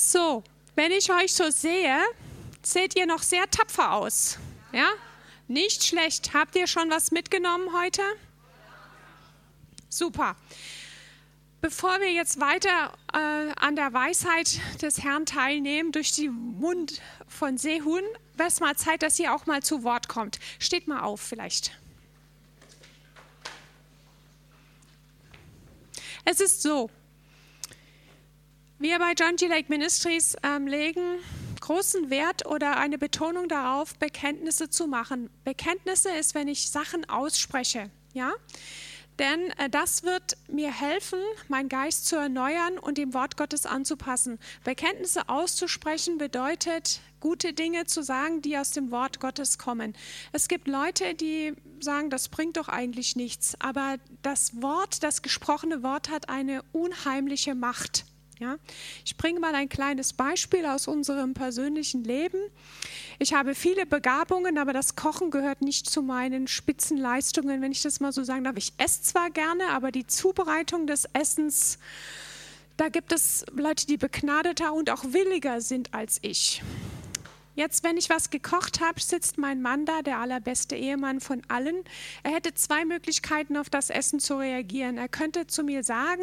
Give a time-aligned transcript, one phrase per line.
[0.00, 0.44] So,
[0.76, 1.98] wenn ich euch so sehe,
[2.62, 4.38] seht ihr noch sehr tapfer aus.
[4.70, 4.88] Ja?
[5.48, 6.34] Nicht schlecht.
[6.34, 8.02] Habt ihr schon was mitgenommen heute?
[9.88, 10.36] Super.
[11.60, 17.58] Bevor wir jetzt weiter äh, an der Weisheit des Herrn teilnehmen durch den Mund von
[17.58, 18.04] Sehun,
[18.36, 20.38] wäre es mal Zeit, dass ihr auch mal zu Wort kommt.
[20.60, 21.76] Steht mal auf vielleicht.
[26.24, 26.88] Es ist so,
[28.78, 29.46] wir bei John G.
[29.46, 31.18] Lake Ministries ähm, legen
[31.60, 35.28] großen Wert oder eine Betonung darauf, Bekenntnisse zu machen.
[35.44, 38.32] Bekenntnisse ist, wenn ich Sachen ausspreche, ja?
[39.18, 44.38] Denn äh, das wird mir helfen, meinen Geist zu erneuern und dem Wort Gottes anzupassen.
[44.62, 49.94] Bekenntnisse auszusprechen bedeutet, gute Dinge zu sagen, die aus dem Wort Gottes kommen.
[50.32, 55.82] Es gibt Leute, die sagen, das bringt doch eigentlich nichts, aber das Wort, das gesprochene
[55.82, 58.04] Wort hat eine unheimliche Macht.
[58.40, 58.56] Ja?
[59.04, 62.38] Ich bringe mal ein kleines Beispiel aus unserem persönlichen Leben.
[63.18, 68.00] Ich habe viele Begabungen, aber das Kochen gehört nicht zu meinen Spitzenleistungen, wenn ich das
[68.00, 68.56] mal so sagen darf.
[68.56, 71.78] Ich esse zwar gerne, aber die Zubereitung des Essens,
[72.76, 76.62] da gibt es Leute, die begnadeter und auch williger sind als ich.
[77.58, 81.82] Jetzt, wenn ich was gekocht habe, sitzt mein Mann da, der allerbeste Ehemann von allen.
[82.22, 84.96] Er hätte zwei Möglichkeiten, auf das Essen zu reagieren.
[84.96, 86.22] Er könnte zu mir sagen,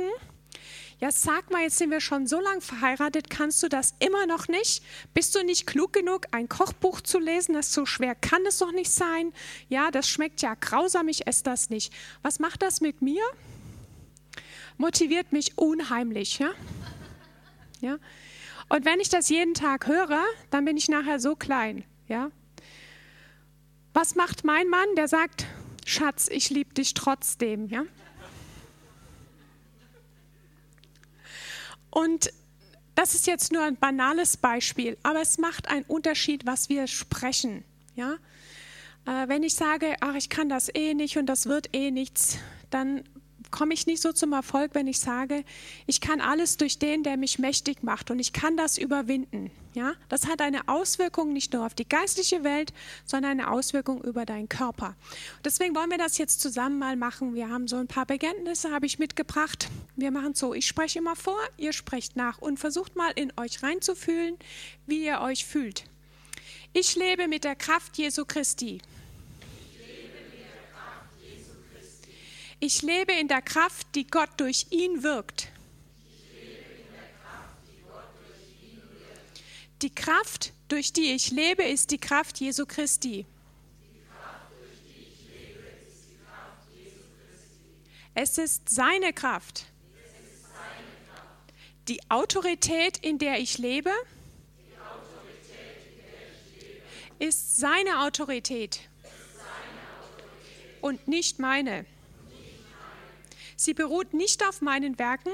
[1.05, 4.47] ja, sag mal, jetzt sind wir schon so lange verheiratet, kannst du das immer noch
[4.47, 4.83] nicht?
[5.13, 7.53] Bist du nicht klug genug, ein Kochbuch zu lesen?
[7.53, 9.31] Das so schwer kann es doch nicht sein.
[9.69, 11.93] Ja, das schmeckt ja grausam, ich esse das nicht.
[12.23, 13.21] Was macht das mit mir?
[14.77, 16.49] Motiviert mich unheimlich, ja?
[17.81, 17.99] Ja.
[18.69, 22.31] Und wenn ich das jeden Tag höre, dann bin ich nachher so klein, ja?
[23.93, 24.87] Was macht mein Mann?
[24.97, 25.45] Der sagt,
[25.85, 27.83] Schatz, ich liebe dich trotzdem, ja?
[31.95, 32.29] Und
[32.93, 37.63] das ist jetzt nur ein banales Beispiel, aber es macht einen Unterschied, was wir sprechen.
[37.95, 38.17] Ja?
[39.05, 42.37] Äh, wenn ich sage, ach, ich kann das eh nicht und das wird eh nichts,
[42.69, 43.05] dann
[43.49, 45.45] komme ich nicht so zum Erfolg, wenn ich sage,
[45.87, 49.51] ich kann alles durch den, der mich mächtig macht und ich kann das überwinden.
[49.75, 52.71] Ja, das hat eine Auswirkung nicht nur auf die geistliche Welt,
[53.03, 54.95] sondern eine Auswirkung über deinen Körper.
[55.43, 57.35] Deswegen wollen wir das jetzt zusammen mal machen.
[57.35, 59.67] Wir haben so ein paar Bekenntnisse, habe ich mitgebracht.
[59.97, 63.63] Wir machen so, ich spreche immer vor, ihr sprecht nach und versucht mal in euch
[63.63, 64.37] reinzufühlen,
[64.85, 65.83] wie ihr euch fühlt.
[66.71, 68.79] Ich lebe mit der Kraft Jesu Christi.
[72.61, 75.49] Ich lebe in der Kraft, die Gott durch ihn wirkt.
[79.81, 83.25] Die Kraft, durch die ich lebe, ist die Kraft Jesu Christi.
[88.13, 89.65] Es ist seine Kraft.
[91.89, 93.91] Die Autorität, in der ich lebe,
[97.19, 98.81] ist seine Autorität
[100.81, 101.85] und nicht meine.
[103.55, 105.31] Sie beruht nicht auf meinen Werken.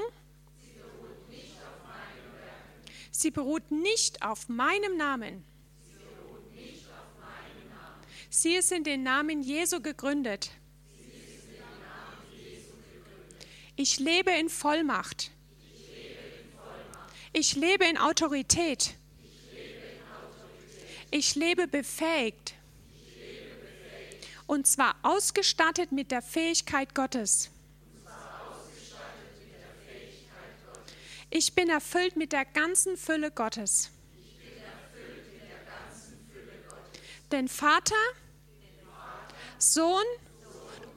[3.22, 5.44] Sie beruht nicht auf meinem Namen.
[8.28, 10.50] Sie ist in den Namen Jesu gegründet.
[13.76, 15.30] Ich lebe in Vollmacht.
[17.32, 18.94] Ich lebe in Autorität.
[21.12, 22.54] Ich lebe befähigt.
[24.48, 27.52] Und zwar ausgestattet mit der Fähigkeit Gottes.
[31.34, 33.90] Ich bin erfüllt mit der ganzen Fülle Gottes.
[37.30, 37.94] Denn Vater,
[39.56, 40.04] Sohn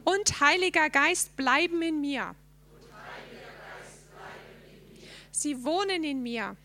[0.03, 2.35] und Heiliger Geist bleiben in mir.
[5.31, 6.57] Sie wohnen in mir.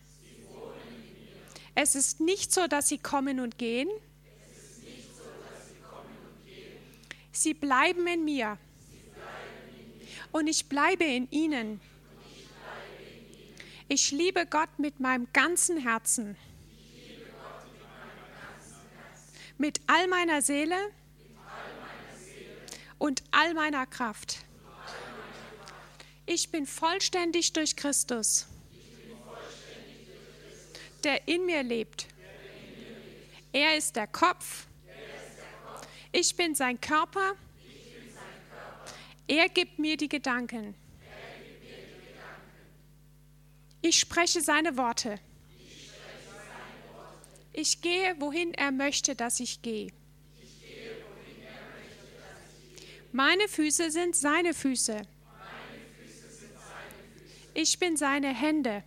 [1.73, 3.87] Es ist nicht so, dass sie kommen und gehen.
[7.31, 8.57] Sie bleiben in mir.
[10.33, 11.79] Und ich bleibe in ihnen.
[13.93, 16.37] Ich liebe Gott mit meinem ganzen Herzen.
[19.57, 20.77] Mit all meiner Seele
[22.99, 24.45] und all meiner Kraft.
[26.25, 28.47] Ich bin vollständig durch Christus,
[31.03, 32.07] der in mir lebt.
[33.51, 34.67] Er ist der Kopf.
[36.13, 37.35] Ich bin sein Körper.
[39.27, 40.80] Er gibt mir die Gedanken.
[43.81, 45.19] Ich spreche seine Worte.
[47.53, 49.91] Ich gehe, wohin er möchte, dass ich gehe.
[53.11, 55.01] Meine Füße sind seine Füße.
[57.53, 58.83] Ich bin seine Hände.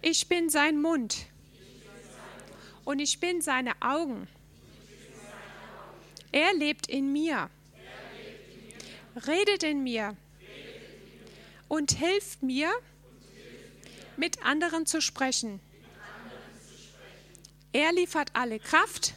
[0.00, 1.26] Ich bin sein Mund.
[2.84, 4.26] Und ich bin seine Augen.
[6.32, 7.50] Er lebt in mir.
[9.26, 10.16] Redet in mir.
[11.68, 12.72] Und hilft mir,
[14.20, 15.60] mit anderen zu sprechen.
[17.72, 19.14] Er liefert alle Kraft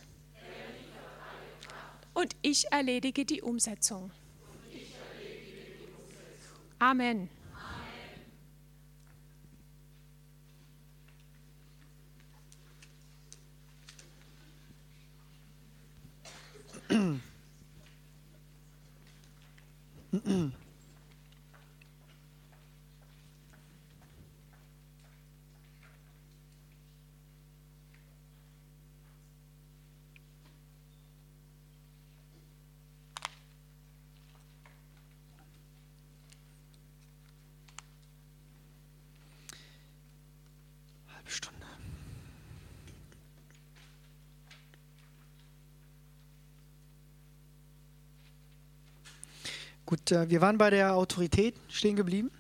[2.13, 4.11] und ich erledige die Umsetzung.
[6.79, 7.29] Amen.
[20.13, 20.51] Mm-mm.
[49.93, 52.31] Gut, äh, wir waren bei der Autorität stehen geblieben.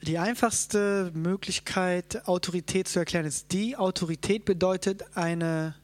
[0.00, 5.74] Die einfachste Möglichkeit, Autorität zu erklären, ist die Autorität bedeutet eine,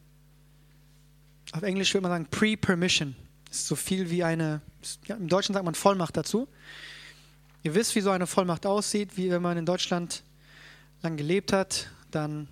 [1.53, 3.17] auf Englisch würde man sagen, Pre-Permission.
[3.51, 4.63] Ist so viel wie eine,
[5.05, 6.49] ja, im Deutschen sagt man Vollmacht dazu.
[7.65, 10.23] Ihr wisst, wie so eine Vollmacht aussieht, wie wenn man in Deutschland
[11.03, 12.49] lang gelebt hat, dann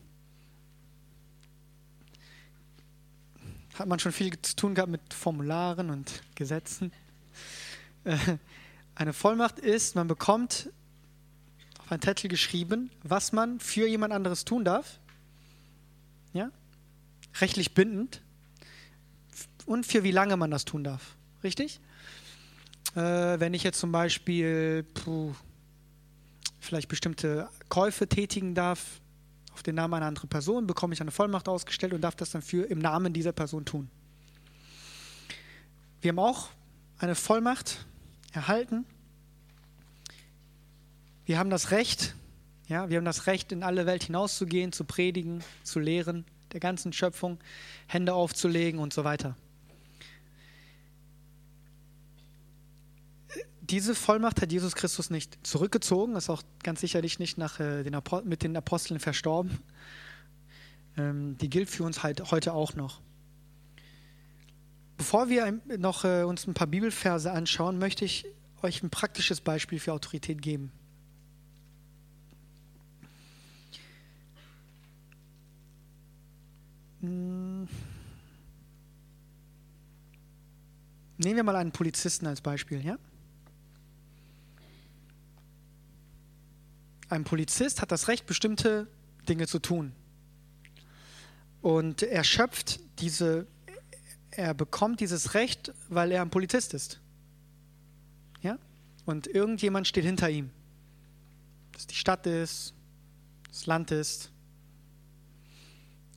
[3.79, 6.93] hat man schon viel zu tun gehabt mit Formularen und Gesetzen.
[8.05, 8.17] Äh,
[8.95, 10.71] eine Vollmacht ist, man bekommt
[11.79, 15.01] auf einen Zettel geschrieben, was man für jemand anderes tun darf.
[16.33, 16.51] Ja?
[17.41, 18.23] Rechtlich bindend.
[19.67, 21.17] Und für wie lange man das tun darf.
[21.43, 21.81] Richtig?
[22.95, 25.35] Äh, wenn ich jetzt zum Beispiel puh,
[26.59, 29.01] vielleicht bestimmte Käufe tätigen darf,
[29.61, 32.41] auf den Namen einer anderen Person, bekomme ich eine Vollmacht ausgestellt und darf das dann
[32.41, 33.91] für im Namen dieser Person tun.
[36.01, 36.49] Wir haben auch
[36.99, 37.85] eine Vollmacht
[38.33, 38.87] erhalten.
[41.27, 42.15] Wir haben das Recht,
[42.69, 46.95] ja, wir haben das Recht, in alle Welt hinauszugehen, zu predigen, zu lehren, der ganzen
[46.95, 47.37] Schöpfung
[47.87, 49.37] Hände aufzulegen und so weiter.
[53.71, 57.97] Diese Vollmacht hat Jesus Christus nicht zurückgezogen, ist auch ganz sicherlich nicht nach, äh, den
[58.25, 59.59] mit den Aposteln verstorben.
[60.97, 63.01] Ähm, die gilt für uns halt heute auch noch.
[64.97, 68.27] Bevor wir noch äh, uns ein paar Bibelverse anschauen, möchte ich
[68.63, 70.73] euch ein praktisches Beispiel für Autorität geben.
[77.01, 77.69] Hm.
[81.17, 82.99] Nehmen wir mal einen Polizisten als Beispiel, ja?
[87.11, 88.87] Ein Polizist hat das Recht, bestimmte
[89.29, 89.93] Dinge zu tun.
[91.61, 93.49] Und er schöpft diese,
[94.31, 97.01] er bekommt dieses Recht, weil er ein Polizist ist.
[98.43, 98.59] Ja?
[99.07, 100.51] Und irgendjemand steht hinter ihm.
[101.73, 102.75] Dass die Stadt ist,
[103.49, 104.31] das Land ist.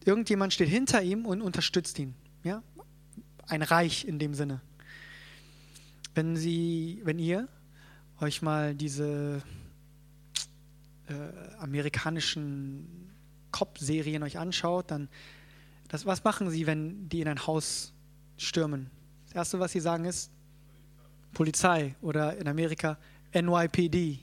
[0.06, 2.13] Irgendjemand steht hinter ihm und unterstützt ihn.
[2.44, 2.62] Ja?
[3.48, 4.62] Ein Reich in dem Sinne.
[6.13, 7.48] Wenn Sie, wenn ihr
[8.19, 9.42] euch mal diese
[11.13, 13.12] äh, amerikanischen
[13.51, 15.10] Cop-Serien euch anschaut, dann
[15.88, 17.93] das, was machen sie, wenn die in ein Haus
[18.38, 18.89] stürmen?
[19.27, 20.32] Das Erste, was sie sagen, ist
[21.34, 22.98] Polizei oder in Amerika
[23.34, 24.20] NYPD,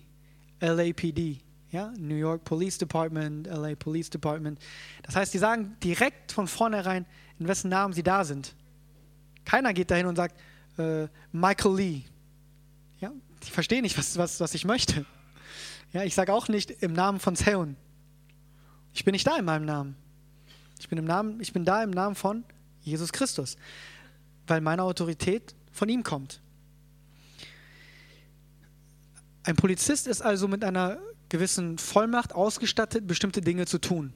[0.61, 1.93] LAPD, ja?
[1.97, 4.59] New York Police Department, LA Police Department.
[5.03, 7.07] Das heißt, die sagen direkt von vornherein,
[7.39, 8.55] in wessen Namen sie da sind.
[9.45, 10.39] Keiner geht dahin und sagt,
[10.79, 12.03] äh, Michael Lee.
[13.01, 13.13] Ja?
[13.45, 15.07] Die verstehen nicht, was, was, was ich möchte.
[15.93, 17.77] Ja, ich sage auch nicht im Namen von Zeon.
[18.93, 19.97] Ich bin nicht da in meinem Namen.
[20.79, 22.45] Ich bin, im Namen, ich bin da im Namen von
[22.81, 23.57] Jesus Christus,
[24.47, 26.41] weil meine Autorität von ihm kommt.
[29.43, 34.13] Ein Polizist ist also mit einer gewissen Vollmacht ausgestattet, bestimmte Dinge zu tun.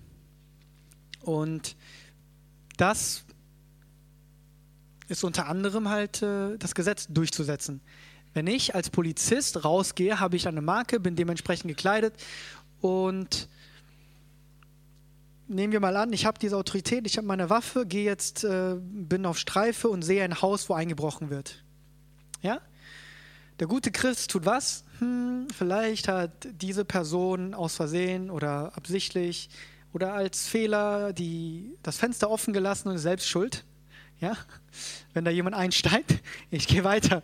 [1.20, 1.76] Und
[2.76, 3.24] das
[5.08, 7.80] ist unter anderem halt äh, das Gesetz durchzusetzen.
[8.34, 12.14] Wenn ich als Polizist rausgehe, habe ich eine Marke, bin dementsprechend gekleidet
[12.80, 13.48] und
[15.46, 18.74] nehmen wir mal an, ich habe diese Autorität, ich habe meine Waffe, gehe jetzt, äh,
[18.78, 21.62] bin auf Streife und sehe ein Haus, wo eingebrochen wird.
[22.42, 22.60] Ja?
[23.60, 24.84] Der gute Christ tut was?
[24.98, 29.48] Hm, vielleicht hat diese Person aus Versehen oder absichtlich
[29.92, 33.64] oder als Fehler die, das Fenster offen gelassen und ist selbst schuld.
[34.20, 34.36] Ja?
[35.12, 37.22] Wenn da jemand einsteigt, ich gehe weiter.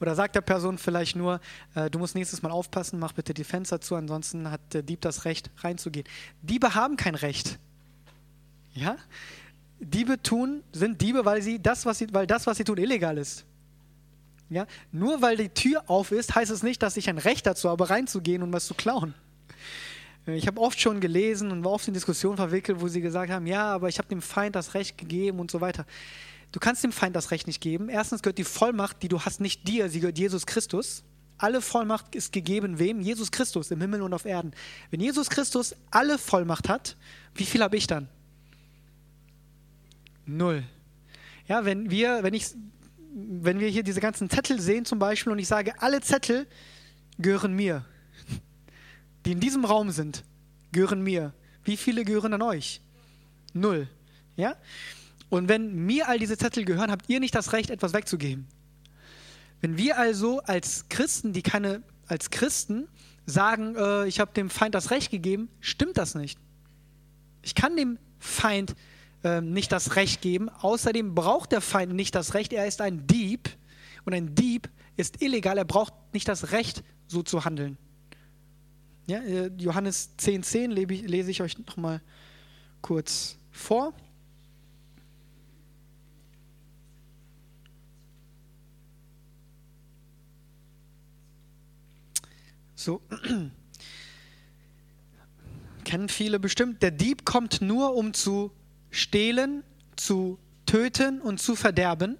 [0.00, 1.40] Oder sagt der Person vielleicht nur,
[1.74, 5.00] äh, du musst nächstes Mal aufpassen, mach bitte die Fenster zu, ansonsten hat der Dieb
[5.00, 6.06] das Recht reinzugehen.
[6.42, 7.58] Diebe haben kein Recht.
[8.74, 8.96] Ja?
[9.80, 13.18] Diebe tun, sind Diebe, weil, sie das, was sie, weil das, was sie tun, illegal
[13.18, 13.44] ist.
[14.48, 14.66] Ja?
[14.92, 17.90] Nur weil die Tür auf ist, heißt es nicht, dass ich ein Recht dazu habe,
[17.90, 19.14] reinzugehen und was zu klauen.
[20.26, 23.32] Äh, ich habe oft schon gelesen und war oft in Diskussionen verwickelt, wo sie gesagt
[23.32, 25.86] haben, ja, aber ich habe dem Feind das Recht gegeben und so weiter.
[26.52, 27.88] Du kannst dem Feind das Recht nicht geben.
[27.88, 31.02] Erstens gehört die Vollmacht, die du hast, nicht dir, sie gehört Jesus Christus.
[31.38, 33.00] Alle Vollmacht ist gegeben wem?
[33.00, 34.52] Jesus Christus im Himmel und auf Erden.
[34.90, 36.96] Wenn Jesus Christus alle Vollmacht hat,
[37.34, 38.08] wie viel habe ich dann?
[40.26, 40.62] Null.
[41.48, 42.48] Ja, wenn wir, wenn ich,
[43.14, 46.46] wenn wir hier diese ganzen Zettel sehen zum Beispiel und ich sage, alle Zettel
[47.18, 47.84] gehören mir,
[49.24, 50.24] die in diesem Raum sind,
[50.70, 51.32] gehören mir.
[51.64, 52.80] Wie viele gehören an euch?
[53.52, 53.88] Null.
[54.36, 54.56] Ja?
[55.32, 58.46] Und wenn mir all diese Zettel gehören, habt ihr nicht das Recht, etwas wegzugeben.
[59.62, 62.86] Wenn wir also als Christen, die keine, als Christen
[63.24, 66.38] sagen, äh, ich habe dem Feind das Recht gegeben, stimmt das nicht.
[67.40, 68.76] Ich kann dem Feind
[69.24, 70.50] äh, nicht das Recht geben.
[70.50, 72.52] Außerdem braucht der Feind nicht das Recht.
[72.52, 73.48] Er ist ein Dieb.
[74.04, 75.56] Und ein Dieb ist illegal.
[75.56, 77.78] Er braucht nicht das Recht, so zu handeln.
[79.06, 82.02] Ja, äh, Johannes 10,10 10 lese ich euch nochmal
[82.82, 83.94] kurz vor.
[92.82, 93.00] So.
[95.84, 96.82] Kennen viele bestimmt.
[96.82, 98.50] Der Dieb kommt nur, um zu
[98.90, 99.62] stehlen,
[99.94, 102.18] zu töten und zu verderben.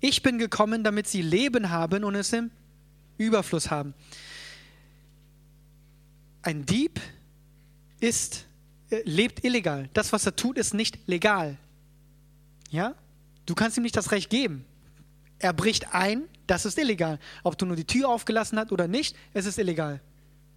[0.00, 2.50] Ich bin gekommen, damit sie Leben haben und es im
[3.16, 3.94] Überfluss haben.
[6.42, 7.00] Ein Dieb
[8.00, 8.44] ist,
[8.90, 9.88] äh, lebt illegal.
[9.94, 11.58] Das, was er tut, ist nicht legal.
[12.70, 12.96] Ja?
[13.46, 14.64] Du kannst ihm nicht das Recht geben.
[15.38, 17.18] Er bricht ein, das ist illegal.
[17.42, 20.00] Ob du nur die Tür aufgelassen hast oder nicht, es ist illegal.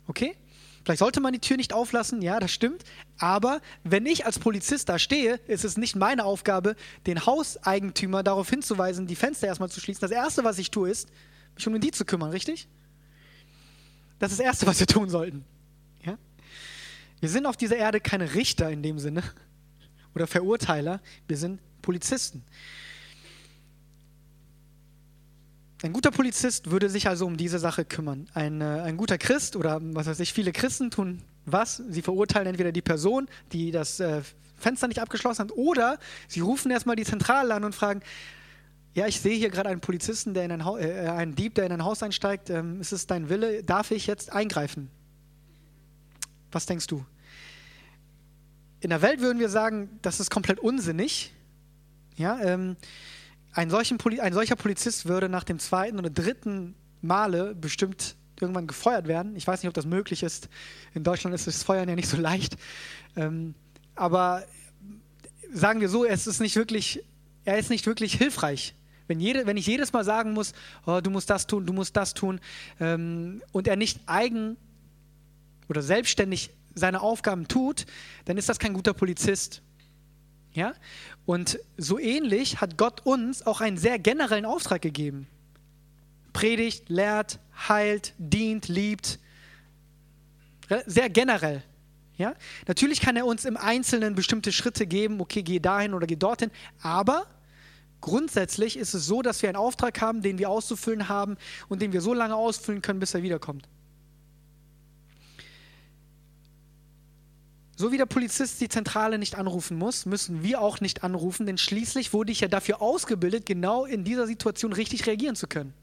[0.07, 0.35] Okay?
[0.83, 2.83] Vielleicht sollte man die Tür nicht auflassen, ja, das stimmt.
[3.17, 8.49] Aber wenn ich als Polizist da stehe, ist es nicht meine Aufgabe, den Hauseigentümer darauf
[8.49, 10.01] hinzuweisen, die Fenster erstmal zu schließen.
[10.01, 11.09] Das Erste, was ich tue, ist,
[11.55, 12.67] mich um die zu kümmern, richtig?
[14.19, 15.45] Das ist das Erste, was wir tun sollten.
[16.05, 16.17] Ja?
[17.19, 19.23] Wir sind auf dieser Erde keine Richter in dem Sinne
[20.15, 22.43] oder Verurteiler, wir sind Polizisten.
[25.81, 28.29] Ein guter Polizist würde sich also um diese Sache kümmern.
[28.33, 31.81] Ein, äh, ein guter Christ oder was weiß ich, viele Christen tun was?
[31.89, 34.21] Sie verurteilen entweder die Person, die das äh,
[34.57, 38.01] Fenster nicht abgeschlossen hat, oder sie rufen erstmal die Zentrale an und fragen,
[38.93, 41.65] ja, ich sehe hier gerade einen Polizisten, der in ein Haus, äh, einen Dieb, der
[41.65, 42.49] in ein Haus einsteigt.
[42.49, 43.63] Ähm, ist es dein Wille?
[43.63, 44.89] Darf ich jetzt eingreifen?
[46.51, 47.05] Was denkst du?
[48.81, 51.33] In der Welt würden wir sagen, das ist komplett unsinnig.
[52.15, 52.75] Ja, ähm,
[53.59, 53.73] ein,
[54.19, 59.35] ein solcher Polizist würde nach dem zweiten oder dritten Male bestimmt irgendwann gefeuert werden.
[59.35, 60.47] Ich weiß nicht, ob das möglich ist.
[60.93, 62.55] In Deutschland ist das Feuern ja nicht so leicht.
[63.17, 63.53] Ähm,
[63.95, 64.45] aber
[65.51, 67.03] sagen wir so, es ist nicht wirklich,
[67.43, 68.75] er ist nicht wirklich hilfreich.
[69.07, 70.53] Wenn, jede, wenn ich jedes Mal sagen muss,
[70.85, 72.39] oh, du musst das tun, du musst das tun,
[72.79, 74.55] ähm, und er nicht eigen
[75.67, 77.87] oder selbstständig seine Aufgaben tut,
[78.25, 79.63] dann ist das kein guter Polizist.
[80.53, 80.73] Ja?
[81.25, 85.27] Und so ähnlich hat Gott uns auch einen sehr generellen Auftrag gegeben.
[86.33, 89.19] Predigt, lehrt, heilt, dient, liebt.
[90.85, 91.63] Sehr generell.
[92.17, 92.35] Ja?
[92.67, 96.51] Natürlich kann er uns im Einzelnen bestimmte Schritte geben, okay, geh dahin oder geh dorthin,
[96.81, 97.27] aber
[98.01, 101.37] grundsätzlich ist es so, dass wir einen Auftrag haben, den wir auszufüllen haben
[101.69, 103.67] und den wir so lange ausfüllen können, bis er wiederkommt.
[107.79, 111.57] So wie der Polizist die Zentrale nicht anrufen muss, müssen wir auch nicht anrufen, denn
[111.57, 115.73] schließlich wurde ich ja dafür ausgebildet, genau in dieser Situation richtig reagieren zu können.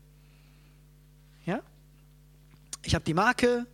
[1.46, 1.62] Ja?
[2.82, 3.64] Ich habe die Marke,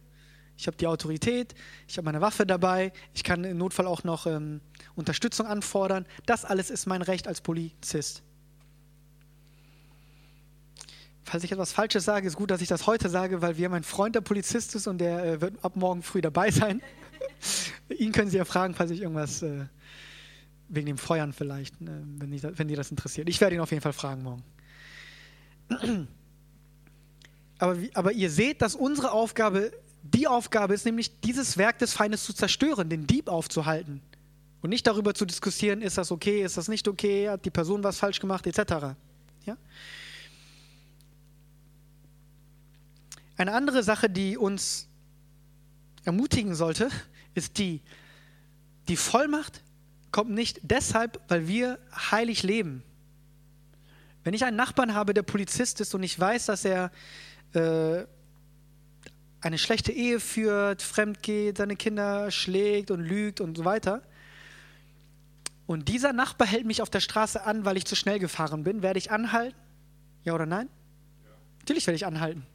[0.57, 1.57] ich habe die Autorität,
[1.88, 4.61] ich habe meine Waffe dabei, ich kann im Notfall auch noch ähm,
[4.95, 6.07] Unterstützung anfordern.
[6.25, 8.23] Das alles ist mein Recht als Polizist.
[11.25, 13.83] Falls ich etwas Falsches sage, ist gut, dass ich das heute sage, weil wir mein
[13.83, 16.81] Freund der Polizist ist und der äh, wird ab morgen früh dabei sein.
[17.99, 19.67] Ihn können Sie ja fragen, falls ich irgendwas äh,
[20.69, 21.87] wegen dem Feuern vielleicht, äh,
[22.19, 23.29] wenn, ich, wenn die das interessiert.
[23.29, 24.43] Ich werde ihn auf jeden Fall fragen morgen.
[27.59, 32.25] Aber, aber ihr seht, dass unsere Aufgabe die Aufgabe ist, nämlich dieses Werk des Feindes
[32.25, 34.00] zu zerstören, den Dieb aufzuhalten.
[34.61, 37.83] Und nicht darüber zu diskutieren, ist das okay, ist das nicht okay, hat die Person
[37.85, 38.97] was falsch gemacht, etc.
[39.45, 39.57] Ja?
[43.37, 44.88] Eine andere Sache, die uns
[46.05, 46.91] ermutigen sollte,
[47.35, 47.81] ist die,
[48.89, 49.62] die Vollmacht
[50.11, 51.79] kommt nicht deshalb, weil wir
[52.11, 52.83] heilig leben.
[54.25, 56.93] Wenn ich einen Nachbarn habe, der Polizist ist und ich weiß, dass er
[57.55, 58.05] äh,
[59.41, 64.03] eine schlechte Ehe führt, fremd geht, seine Kinder schlägt und lügt und so weiter,
[65.67, 68.83] und dieser Nachbar hält mich auf der Straße an, weil ich zu schnell gefahren bin,
[68.83, 69.57] werde ich anhalten?
[70.25, 70.69] Ja oder nein?
[71.25, 71.31] Ja.
[71.61, 72.47] Natürlich werde ich anhalten.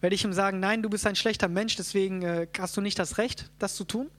[0.00, 2.98] Werde ich ihm sagen, nein, du bist ein schlechter Mensch, deswegen äh, hast du nicht
[2.98, 4.10] das Recht, das zu tun?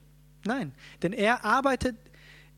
[0.45, 1.95] Nein, denn er arbeitet,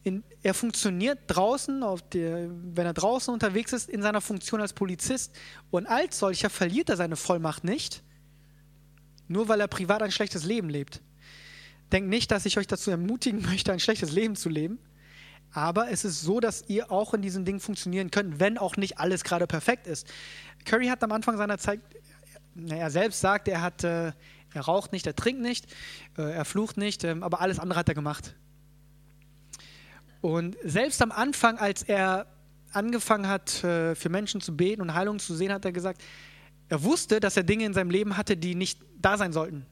[0.04, 5.36] in, er funktioniert draußen, der, wenn er draußen unterwegs ist, in seiner Funktion als Polizist.
[5.70, 8.02] Und als solcher verliert er seine Vollmacht nicht,
[9.28, 11.02] nur weil er privat ein schlechtes Leben lebt.
[11.92, 14.80] Denkt nicht, dass ich euch dazu ermutigen möchte, ein schlechtes Leben zu leben.
[15.54, 19.00] Aber es ist so, dass ihr auch in diesen Dingen funktionieren könnt, wenn auch nicht
[19.00, 20.08] alles gerade perfekt ist.
[20.64, 21.82] Curry hat am Anfang seiner Zeit,
[22.68, 24.12] er selbst sagt, er hat, äh,
[24.54, 25.68] er raucht nicht, er trinkt nicht,
[26.18, 28.36] äh, er flucht nicht, äh, aber alles andere hat er gemacht.
[30.22, 32.28] Und selbst am Anfang, als er
[32.72, 36.02] angefangen hat, äh, für Menschen zu beten und Heilung zu sehen, hat er gesagt,
[36.70, 39.66] er wusste, dass er Dinge in seinem Leben hatte, die nicht da sein sollten.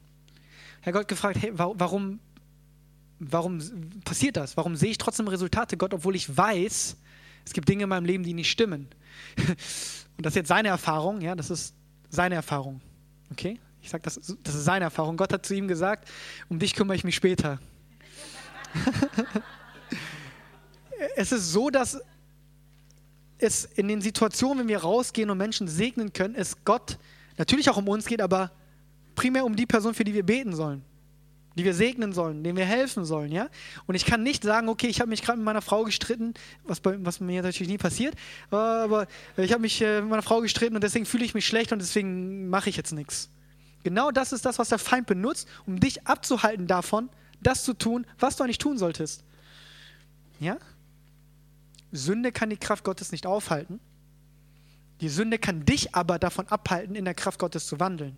[0.82, 2.20] Herr Gott gefragt, hey, warum
[3.20, 3.60] warum
[4.04, 4.56] passiert das?
[4.56, 6.96] Warum sehe ich trotzdem Resultate, Gott, obwohl ich weiß,
[7.44, 8.88] es gibt Dinge in meinem Leben, die nicht stimmen?
[10.16, 11.74] Und das ist jetzt seine Erfahrung, ja, das ist
[12.10, 12.80] seine Erfahrung.
[13.30, 13.58] Okay?
[13.82, 15.16] Ich sage, das, das ist seine Erfahrung.
[15.16, 16.08] Gott hat zu ihm gesagt,
[16.48, 17.58] um dich kümmere ich mich später.
[21.16, 21.98] es ist so, dass
[23.38, 26.98] es in den Situationen, wenn wir rausgehen und Menschen segnen können, es Gott
[27.38, 28.52] natürlich auch um uns geht, aber
[29.14, 30.84] primär um die Person, für die wir beten sollen
[31.60, 33.50] die wir segnen sollen, denen wir helfen sollen, ja?
[33.86, 36.32] Und ich kann nicht sagen, okay, ich habe mich gerade mit meiner Frau gestritten,
[36.64, 38.14] was, bei, was mir natürlich nie passiert,
[38.50, 41.70] aber ich habe mich äh, mit meiner Frau gestritten und deswegen fühle ich mich schlecht
[41.72, 43.28] und deswegen mache ich jetzt nichts.
[43.84, 47.10] Genau das ist das, was der Feind benutzt, um dich abzuhalten davon,
[47.42, 49.22] das zu tun, was du eigentlich tun solltest.
[50.38, 50.56] Ja?
[51.92, 53.80] Sünde kann die Kraft Gottes nicht aufhalten.
[55.02, 58.16] Die Sünde kann dich aber davon abhalten, in der Kraft Gottes zu wandeln.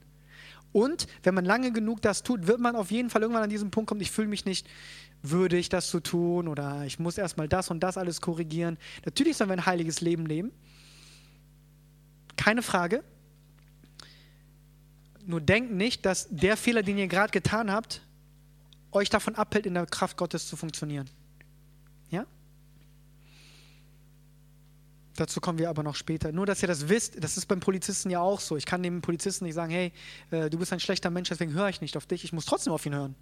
[0.72, 3.70] Und wenn man lange genug das tut, wird man auf jeden Fall irgendwann an diesen
[3.70, 4.66] Punkt kommen, ich fühle mich nicht
[5.22, 8.78] würdig, das zu tun oder ich muss erstmal das und das alles korrigieren.
[9.04, 10.50] Natürlich sollen wir ein heiliges Leben leben.
[12.36, 13.04] Keine Frage.
[15.24, 18.02] Nur denkt nicht, dass der Fehler, den ihr gerade getan habt,
[18.90, 21.08] euch davon abhält, in der Kraft Gottes zu funktionieren.
[22.10, 22.26] Ja?
[25.16, 26.32] Dazu kommen wir aber noch später.
[26.32, 28.56] Nur, dass ihr das wisst, das ist beim Polizisten ja auch so.
[28.56, 29.92] Ich kann dem Polizisten nicht sagen, hey,
[30.30, 32.24] äh, du bist ein schlechter Mensch, deswegen höre ich nicht auf dich.
[32.24, 33.14] Ich muss trotzdem auf ihn hören.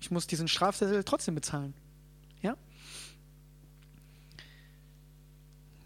[0.00, 1.72] Ich muss diesen Strafzettel trotzdem bezahlen.
[2.42, 2.56] Ja?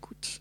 [0.01, 0.41] Gut.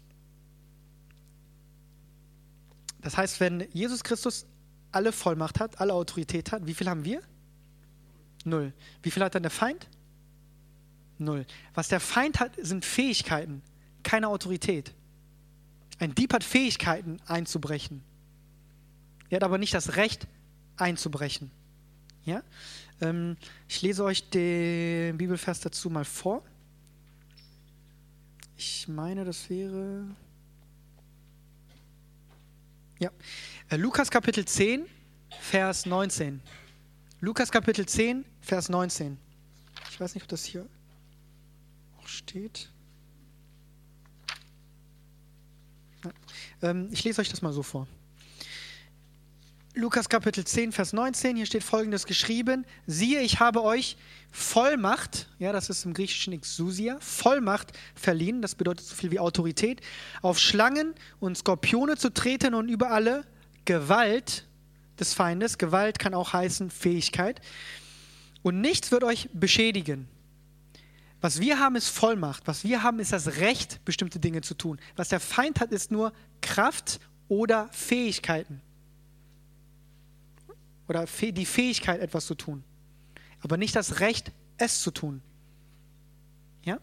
[3.01, 4.47] Das heißt, wenn Jesus Christus
[4.91, 7.21] alle Vollmacht hat, alle Autorität hat, wie viel haben wir?
[8.43, 8.73] Null.
[9.03, 9.87] Wie viel hat dann der Feind?
[11.19, 11.45] Null.
[11.75, 13.61] Was der Feind hat, sind Fähigkeiten
[14.07, 14.93] keine Autorität.
[15.99, 18.01] Ein Dieb hat Fähigkeiten einzubrechen.
[19.29, 20.27] Er hat aber nicht das Recht
[20.77, 21.51] einzubrechen.
[22.23, 22.41] Ja?
[23.01, 23.35] Ähm,
[23.67, 26.41] ich lese euch den Bibelvers dazu mal vor.
[28.55, 30.05] Ich meine, das wäre.
[32.99, 33.11] Ja.
[33.69, 34.85] Äh, Lukas Kapitel 10,
[35.41, 36.41] Vers 19.
[37.19, 39.17] Lukas Kapitel 10, Vers 19.
[39.91, 40.65] Ich weiß nicht, ob das hier
[41.97, 42.69] auch steht.
[46.61, 47.87] Ähm, ich lese euch das mal so vor.
[49.77, 53.95] Lukas Kapitel 10, Vers 19, hier steht folgendes geschrieben: Siehe, ich habe euch
[54.31, 59.81] Vollmacht, ja, das ist im Griechischen Exousia, Vollmacht verliehen, das bedeutet so viel wie Autorität,
[60.23, 63.23] auf Schlangen und Skorpione zu treten und über alle
[63.65, 64.47] Gewalt
[64.99, 67.39] des Feindes, Gewalt kann auch heißen Fähigkeit,
[68.41, 70.07] und nichts wird euch beschädigen.
[71.19, 72.45] Was wir haben, ist Vollmacht.
[72.45, 74.79] Was wir haben, ist das Recht, bestimmte Dinge zu tun.
[74.95, 78.61] Was der Feind hat, ist nur Kraft oder Fähigkeiten.
[80.87, 82.63] Oder die Fähigkeit, etwas zu tun.
[83.41, 85.21] Aber nicht das Recht, es zu tun.
[86.63, 86.79] Ja?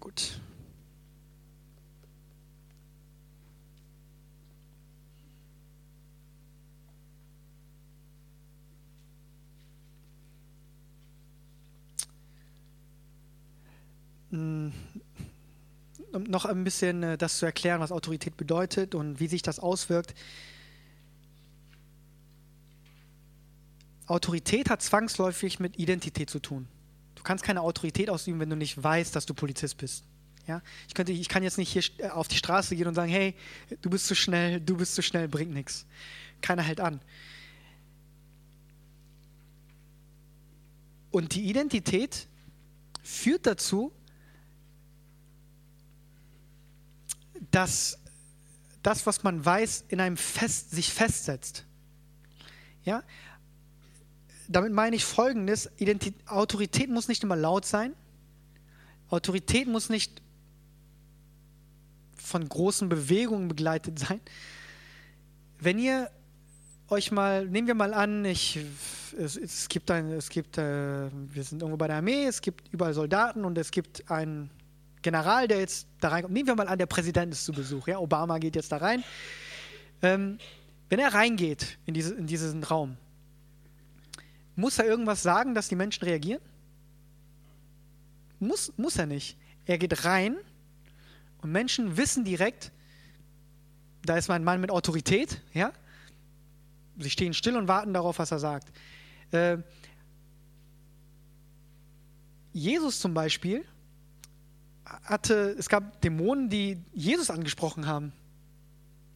[0.00, 0.41] Gut.
[14.32, 14.72] Um
[16.12, 20.14] noch ein bisschen äh, das zu erklären, was Autorität bedeutet und wie sich das auswirkt.
[24.06, 26.68] Autorität hat zwangsläufig mit Identität zu tun.
[27.14, 30.04] Du kannst keine Autorität ausüben, wenn du nicht weißt, dass du Polizist bist.
[30.46, 30.60] Ja?
[30.88, 33.34] Ich, könnte, ich kann jetzt nicht hier äh, auf die Straße gehen und sagen, hey,
[33.80, 35.86] du bist zu schnell, du bist zu schnell, bringt nichts.
[36.40, 37.00] Keiner hält an.
[41.10, 42.26] Und die Identität
[43.02, 43.92] führt dazu,
[47.52, 47.98] dass
[48.82, 51.64] das, was man weiß, in einem Fest, sich festsetzt.
[52.84, 53.04] Ja?
[54.48, 57.94] Damit meine ich Folgendes: Identität, Autorität muss nicht immer laut sein.
[59.08, 60.20] Autorität muss nicht
[62.16, 64.20] von großen Bewegungen begleitet sein.
[65.60, 66.10] Wenn ihr
[66.88, 68.58] euch mal, nehmen wir mal an, ich,
[69.18, 72.72] es, es gibt ein, es gibt, äh, wir sind irgendwo bei der Armee, es gibt
[72.72, 74.50] überall Soldaten und es gibt einen
[75.02, 76.32] General, der jetzt da reinkommt.
[76.32, 79.04] Nehmen wir mal an, der Präsident ist zu Besuch, ja, Obama geht jetzt da rein.
[80.00, 80.38] Ähm,
[80.88, 82.96] wenn er reingeht in, diese, in diesen Raum,
[84.56, 86.42] muss er irgendwas sagen, dass die Menschen reagieren?
[88.38, 89.36] Muss, muss er nicht.
[89.66, 90.36] Er geht rein
[91.40, 92.72] und Menschen wissen direkt,
[94.04, 95.72] da ist mein Mann mit Autorität, ja.
[96.98, 98.70] Sie stehen still und warten darauf, was er sagt.
[99.30, 99.58] Äh,
[102.52, 103.64] Jesus zum Beispiel
[105.04, 108.12] hatte, es gab Dämonen, die Jesus angesprochen haben.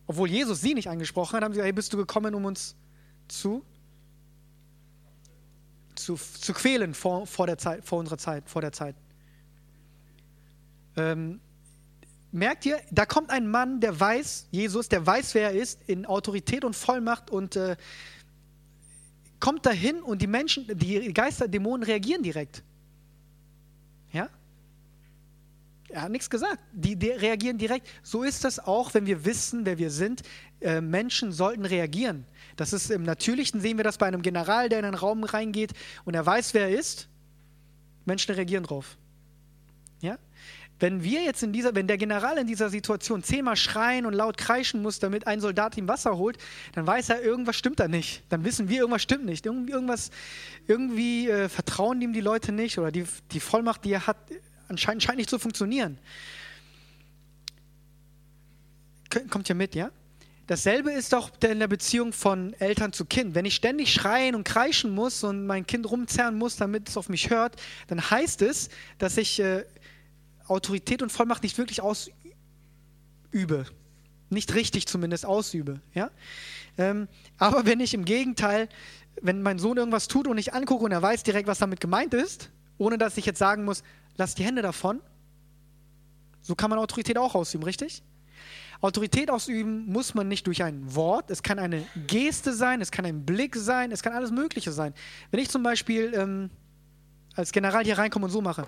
[0.07, 2.77] Obwohl Jesus sie nicht angesprochen hat, haben sie gesagt, hey, bist du gekommen, um uns
[3.29, 3.65] zu,
[5.95, 8.95] zu, zu quälen vor, vor, der Zeit, vor unserer Zeit, vor der Zeit.
[10.97, 11.41] Ähm,
[12.33, 16.07] merkt ihr, da kommt ein Mann, der weiß, Jesus, der weiß, wer er ist, in
[16.07, 17.77] Autorität und Vollmacht und äh,
[19.41, 22.63] kommt dahin und die Menschen, die Geister, Dämonen reagieren direkt.
[24.13, 24.29] Ja?
[25.89, 26.59] Er hat nichts gesagt.
[26.73, 27.89] Die, die, reagieren direkt.
[28.03, 30.23] So ist das auch, wenn wir wissen, wer wir sind.
[30.61, 32.25] Äh, Menschen sollten reagieren.
[32.57, 35.73] Das ist im Natürlichen, sehen wir das bei einem General, der in einen Raum reingeht
[36.05, 37.09] und er weiß, wer er ist.
[38.05, 38.97] Menschen reagieren drauf.
[40.01, 40.19] Ja?
[40.79, 44.37] Wenn wir jetzt in dieser, wenn der General in dieser Situation zehnmal schreien und laut
[44.37, 46.37] kreischen muss, damit ein Soldat ihm Wasser holt,
[46.75, 48.23] dann weiß er, irgendwas stimmt da nicht.
[48.29, 49.47] Dann wissen wir, irgendwas stimmt nicht.
[49.47, 50.11] Irgendwas,
[50.67, 54.19] irgendwie äh, vertrauen ihm die Leute nicht oder die, die Vollmacht, die er hat,
[54.69, 55.99] anscheinend scheint nicht zu funktionieren.
[59.31, 59.91] Kommt ja mit, ja?
[60.47, 63.35] Dasselbe ist doch in der Beziehung von Eltern zu Kind.
[63.35, 67.09] Wenn ich ständig schreien und kreischen muss und mein Kind rumzerren muss, damit es auf
[67.09, 69.65] mich hört, dann heißt es, dass ich äh,
[70.47, 72.15] Autorität und Vollmacht nicht wirklich ausübe.
[74.31, 75.81] Nicht richtig zumindest ausübe.
[75.95, 76.11] Ja?
[76.79, 78.69] Ähm, aber wenn ich im Gegenteil,
[79.21, 82.15] wenn mein Sohn irgendwas tut und ich angucke und er weiß direkt, was damit gemeint
[82.15, 83.83] ist, ohne dass ich jetzt sagen muss,
[84.17, 85.01] lass die Hände davon.
[86.43, 88.03] So kann man Autorität auch ausüben, richtig?
[88.81, 93.07] Autorität ausüben muss man nicht durch ein Wort, es kann eine Geste sein, es kann
[93.07, 94.93] ein Blick sein, es kann alles Mögliche sein.
[95.31, 96.51] Wenn ich zum Beispiel ähm,
[97.35, 98.67] als General hier reinkomme und so mache,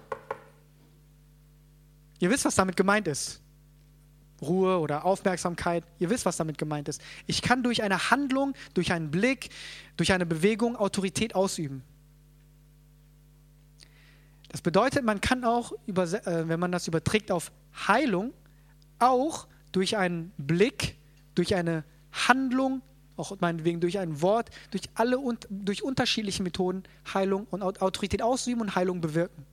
[2.21, 3.41] ihr wisst, was damit gemeint ist.
[4.41, 7.03] Ruhe oder Aufmerksamkeit, ihr wisst, was damit gemeint ist.
[7.27, 9.51] Ich kann durch eine Handlung, durch einen Blick,
[9.97, 11.83] durch eine Bewegung Autorität ausüben.
[14.49, 17.53] Das bedeutet, man kann auch, äh, wenn man das überträgt auf
[17.87, 18.33] Heilung,
[18.99, 20.97] auch durch einen Blick,
[21.35, 22.83] durch eine Handlung,
[23.17, 25.19] auch meinetwegen durch ein Wort, durch alle
[25.51, 29.45] durch unterschiedliche Methoden Heilung und Autorität ausüben und Heilung bewirken.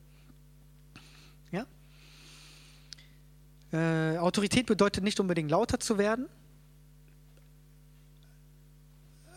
[1.52, 1.66] Ja?
[3.74, 6.28] Äh, Autorität bedeutet nicht unbedingt lauter zu werden.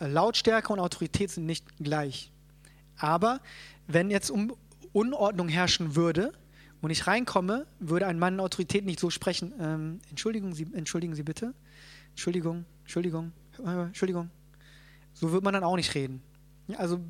[0.01, 2.31] Lautstärke und Autorität sind nicht gleich.
[2.99, 3.41] Aber
[3.87, 4.55] wenn jetzt um,
[4.99, 6.33] Unordnung herrschen würde
[6.81, 9.55] und ich reinkomme, würde ein Mann in Autorität nicht so sprechen.
[9.61, 11.55] Ähm, Entschuldigung, Sie, entschuldigen Sie bitte.
[12.11, 13.33] Entschuldigung, Entschuldigung,
[13.65, 14.31] äh, Entschuldigung.
[15.15, 16.21] So wird man dann auch nicht reden.
[16.77, 17.01] Also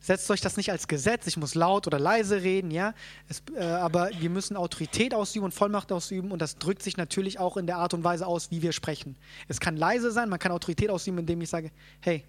[0.00, 2.92] setzt euch das nicht als Gesetz, ich muss laut oder leise reden, ja.
[3.26, 7.38] Es, äh, aber wir müssen Autorität ausüben und Vollmacht ausüben und das drückt sich natürlich
[7.38, 9.16] auch in der Art und Weise aus, wie wir sprechen.
[9.48, 12.24] Es kann leise sein, man kann Autorität ausüben, indem ich sage, hey,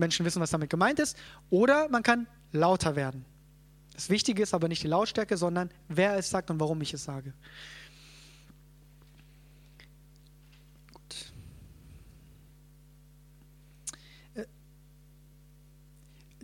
[0.00, 1.16] Menschen wissen, was damit gemeint ist.
[1.50, 3.24] Oder man kann lauter werden.
[3.94, 7.04] Das Wichtige ist aber nicht die Lautstärke, sondern wer es sagt und warum ich es
[7.04, 7.32] sage.
[10.92, 11.32] Gut.
[14.34, 14.46] Äh,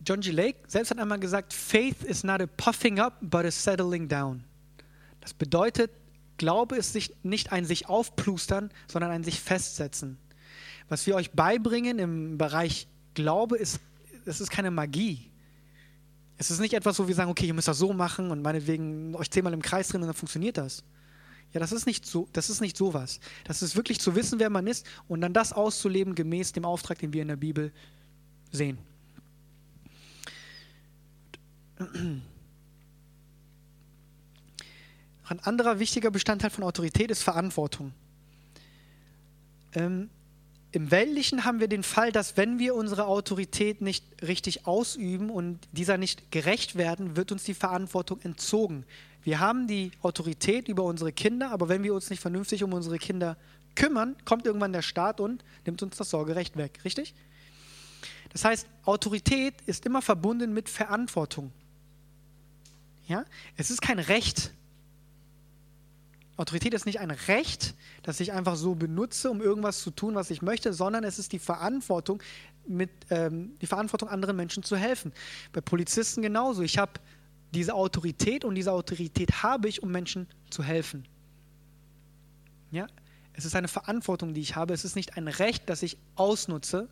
[0.06, 0.30] John G.
[0.30, 4.44] Lake selbst hat einmal gesagt, Faith is not a puffing up, but a settling down.
[5.20, 5.90] Das bedeutet,
[6.36, 10.18] Glaube ist nicht ein sich aufplustern, sondern ein sich festsetzen.
[10.88, 13.80] Was wir euch beibringen im Bereich Glaube ist,
[14.26, 15.30] es ist keine Magie.
[16.38, 19.16] Es ist nicht etwas, wo wir sagen, okay, ihr müsst das so machen und meinetwegen
[19.16, 20.84] euch zehnmal im Kreis drin und dann funktioniert das.
[21.52, 23.18] Ja, das ist nicht so, das ist nicht sowas.
[23.44, 26.98] Das ist wirklich zu wissen, wer man ist und dann das auszuleben gemäß dem Auftrag,
[26.98, 27.72] den wir in der Bibel
[28.52, 28.78] sehen.
[31.78, 32.20] Ein
[35.40, 37.92] anderer wichtiger Bestandteil von Autorität ist Verantwortung.
[39.74, 40.10] Ähm,
[40.72, 45.60] im Weltlichen haben wir den Fall, dass wenn wir unsere Autorität nicht richtig ausüben und
[45.72, 48.84] dieser nicht gerecht werden, wird uns die Verantwortung entzogen.
[49.22, 52.98] Wir haben die Autorität über unsere Kinder, aber wenn wir uns nicht vernünftig um unsere
[52.98, 53.36] Kinder
[53.74, 56.80] kümmern, kommt irgendwann der Staat und nimmt uns das Sorgerecht weg.
[56.84, 57.14] Richtig?
[58.32, 61.52] Das heißt, Autorität ist immer verbunden mit Verantwortung.
[63.06, 63.24] Ja?
[63.56, 64.52] Es ist kein Recht.
[66.36, 70.30] Autorität ist nicht ein Recht, das ich einfach so benutze, um irgendwas zu tun, was
[70.30, 72.22] ich möchte, sondern es ist die Verantwortung,
[72.66, 75.12] mit, ähm, die Verantwortung, anderen Menschen zu helfen.
[75.52, 76.62] Bei Polizisten genauso.
[76.62, 76.92] Ich habe
[77.54, 81.06] diese Autorität und diese Autorität habe ich, um Menschen zu helfen.
[82.70, 82.86] Ja?
[83.32, 84.74] Es ist eine Verantwortung, die ich habe.
[84.74, 86.88] Es ist nicht ein Recht, das ich ausnutze,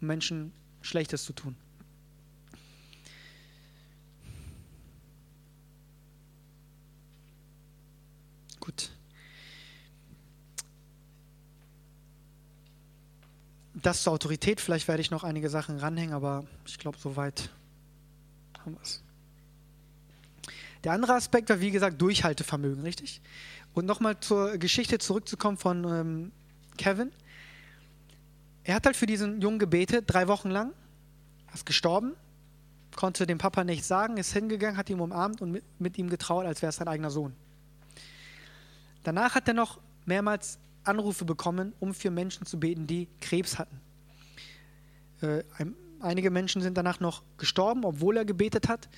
[0.00, 1.56] um Menschen Schlechtes zu tun.
[8.68, 8.90] Gut.
[13.72, 14.60] Das zur Autorität.
[14.60, 17.48] Vielleicht werde ich noch einige Sachen ranhängen, aber ich glaube, soweit
[18.58, 19.02] haben wir es.
[20.84, 23.22] Der andere Aspekt war, wie gesagt, Durchhaltevermögen, richtig?
[23.72, 26.32] Und nochmal zur Geschichte zurückzukommen von ähm,
[26.76, 27.10] Kevin.
[28.64, 30.74] Er hat halt für diesen Jungen gebetet, drei Wochen lang,
[31.54, 32.12] ist gestorben,
[32.94, 36.44] konnte dem Papa nichts sagen, ist hingegangen, hat ihn umarmt und mit, mit ihm getraut,
[36.44, 37.34] als wäre es sein eigener Sohn.
[39.08, 43.80] Danach hat er noch mehrmals Anrufe bekommen, um für Menschen zu beten, die Krebs hatten.
[45.22, 45.44] Äh,
[46.00, 48.90] einige Menschen sind danach noch gestorben, obwohl er gebetet hat.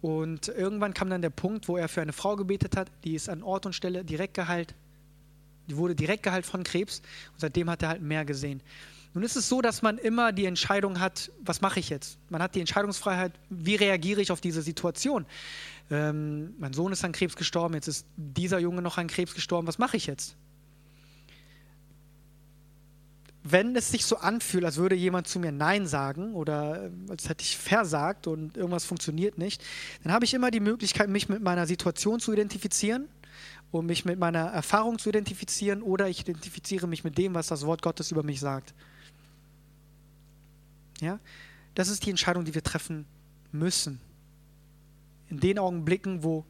[0.00, 3.28] Und irgendwann kam dann der Punkt, wo er für eine Frau gebetet hat, die ist
[3.28, 4.74] an Ort und Stelle direkt geheilt.
[5.68, 7.02] Die wurde direkt geheilt von Krebs
[7.34, 8.62] und seitdem hat er halt mehr gesehen.
[9.12, 12.16] Nun ist es so, dass man immer die Entscheidung hat, was mache ich jetzt?
[12.30, 15.26] Man hat die Entscheidungsfreiheit, wie reagiere ich auf diese Situation?
[15.90, 19.66] Ähm, mein Sohn ist an Krebs gestorben, jetzt ist dieser Junge noch an Krebs gestorben,
[19.66, 20.36] was mache ich jetzt?
[23.42, 27.28] Wenn es sich so anfühlt, als würde jemand zu mir Nein sagen oder äh, als
[27.28, 29.64] hätte ich versagt und irgendwas funktioniert nicht,
[30.02, 33.08] dann habe ich immer die Möglichkeit, mich mit meiner Situation zu identifizieren
[33.70, 37.64] um mich mit meiner Erfahrung zu identifizieren oder ich identifiziere mich mit dem, was das
[37.64, 38.74] Wort Gottes über mich sagt.
[41.00, 41.20] Ja?
[41.74, 43.06] Das ist die Entscheidung, die wir treffen
[43.52, 44.00] müssen.
[45.30, 46.44] In den Augenblicken, wo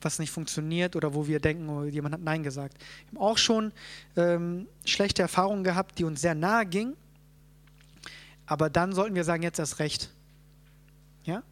[0.00, 2.78] was nicht funktioniert oder wo wir denken, oh, jemand hat Nein gesagt.
[2.78, 3.72] Wir haben auch schon
[4.16, 6.96] ähm, schlechte Erfahrungen gehabt, die uns sehr nahe gingen.
[8.46, 10.12] Aber dann sollten wir sagen, jetzt erst recht.
[11.24, 11.42] Ja?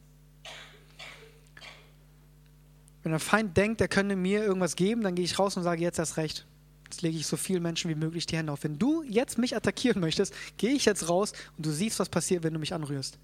[3.02, 5.82] Wenn der Feind denkt, er könne mir irgendwas geben, dann gehe ich raus und sage,
[5.82, 6.46] jetzt erst recht.
[6.84, 8.62] Jetzt lege ich so vielen Menschen wie möglich die Hände auf.
[8.62, 12.44] Wenn du jetzt mich attackieren möchtest, gehe ich jetzt raus und du siehst, was passiert,
[12.44, 13.18] wenn du mich anrührst.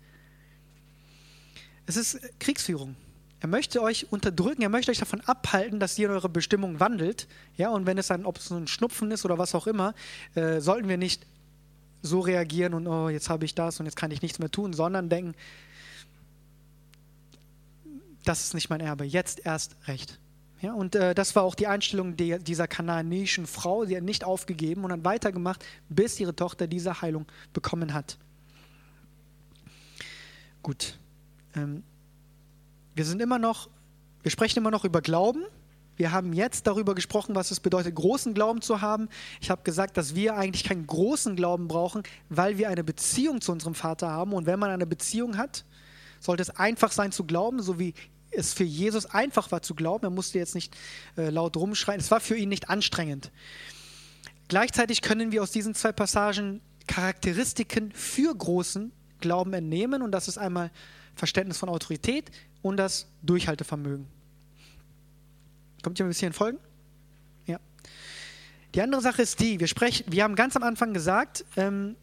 [1.90, 2.94] Es ist Kriegsführung.
[3.40, 7.26] Er möchte euch unterdrücken, er möchte euch davon abhalten, dass ihr in eure Bestimmung wandelt.
[7.56, 9.92] Ja, und wenn es dann, ob es ein Schnupfen ist oder was auch immer,
[10.36, 11.26] äh, sollten wir nicht
[12.00, 14.72] so reagieren und oh, jetzt habe ich das und jetzt kann ich nichts mehr tun,
[14.72, 15.34] sondern denken,
[18.24, 20.20] das ist nicht mein Erbe, jetzt erst recht.
[20.60, 23.84] Ja, und äh, das war auch die Einstellung der, dieser kanaanäischen Frau.
[23.84, 28.16] Sie hat nicht aufgegeben und hat weitergemacht, bis ihre Tochter diese Heilung bekommen hat.
[30.62, 30.99] Gut.
[31.54, 31.82] Ähm,
[32.94, 33.68] wir sind immer noch,
[34.22, 35.44] wir sprechen immer noch über Glauben.
[35.96, 39.08] Wir haben jetzt darüber gesprochen, was es bedeutet, großen Glauben zu haben.
[39.40, 43.52] Ich habe gesagt, dass wir eigentlich keinen großen Glauben brauchen, weil wir eine Beziehung zu
[43.52, 44.32] unserem Vater haben.
[44.32, 45.64] Und wenn man eine Beziehung hat,
[46.18, 47.94] sollte es einfach sein zu glauben, so wie
[48.30, 50.04] es für Jesus einfach war zu glauben.
[50.04, 50.76] Er musste jetzt nicht
[51.16, 52.00] äh, laut rumschreien.
[52.00, 53.30] Es war für ihn nicht anstrengend.
[54.48, 60.02] Gleichzeitig können wir aus diesen zwei Passagen Charakteristiken für großen Glauben entnehmen.
[60.02, 60.70] Und das ist einmal
[61.20, 62.30] Verständnis von Autorität
[62.62, 64.06] und das Durchhaltevermögen.
[65.82, 66.58] Kommt ihr ein bisschen folgen?
[67.46, 67.60] Ja.
[68.74, 71.94] Die andere Sache ist die, wir, sprechen, wir haben ganz am Anfang gesagt, ähm,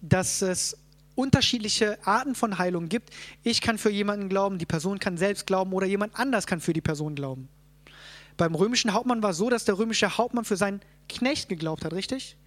[0.00, 0.76] dass es
[1.14, 3.10] unterschiedliche Arten von Heilung gibt.
[3.42, 6.72] Ich kann für jemanden glauben, die Person kann selbst glauben oder jemand anders kann für
[6.72, 7.48] die Person glauben.
[8.38, 11.92] Beim römischen Hauptmann war es so, dass der römische Hauptmann für seinen Knecht geglaubt hat,
[11.92, 12.38] richtig?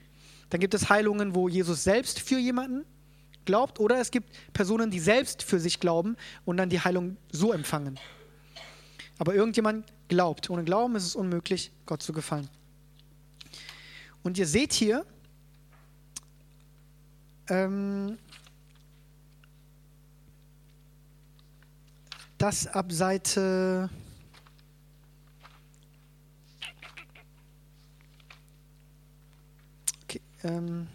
[0.50, 2.84] Dann gibt es Heilungen, wo Jesus selbst für jemanden
[3.46, 7.54] glaubt oder es gibt Personen, die selbst für sich glauben und dann die Heilung so
[7.54, 8.00] empfangen.
[9.18, 10.50] Aber irgendjemand glaubt.
[10.50, 12.50] Ohne Glauben ist es unmöglich, Gott zu gefallen.
[14.24, 15.06] Und ihr seht hier,
[17.48, 18.18] ähm,
[22.38, 23.90] das ab Seite
[30.44, 30.88] ähm,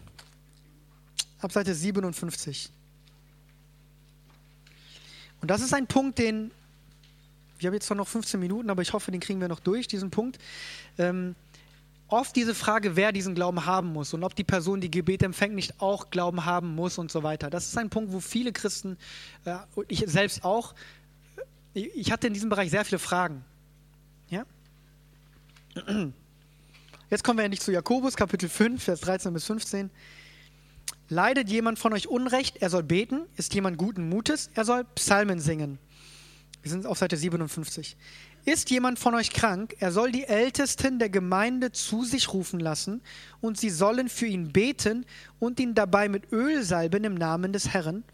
[1.41, 2.71] ab Seite 57.
[5.41, 6.51] Und das ist ein Punkt, den
[7.61, 9.87] wir haben jetzt zwar noch 15 Minuten, aber ich hoffe, den kriegen wir noch durch,
[9.87, 10.39] diesen Punkt.
[10.99, 11.35] Ähm,
[12.09, 15.55] oft diese Frage, wer diesen Glauben haben muss und ob die Person, die Gebet empfängt,
[15.55, 17.51] nicht auch Glauben haben muss und so weiter.
[17.51, 18.97] Das ist ein Punkt, wo viele Christen,
[19.45, 19.57] äh,
[19.89, 20.75] ich selbst auch,
[21.75, 23.45] ich hatte in diesem Bereich sehr viele Fragen.
[24.29, 24.45] Ja?
[27.11, 29.91] Jetzt kommen wir endlich zu Jakobus, Kapitel 5, Vers 13 bis 15.
[31.11, 33.27] Leidet jemand von euch Unrecht, er soll beten.
[33.37, 35.81] Ist jemand guten Mutes, er soll Psalmen singen.
[36.63, 37.97] Wir sind auf Seite 57.
[38.45, 43.03] Ist jemand von euch krank, er soll die Ältesten der Gemeinde zu sich rufen lassen
[43.41, 45.05] und sie sollen für ihn beten
[45.41, 48.05] und ihn dabei mit Öl salben im Namen des Herrn.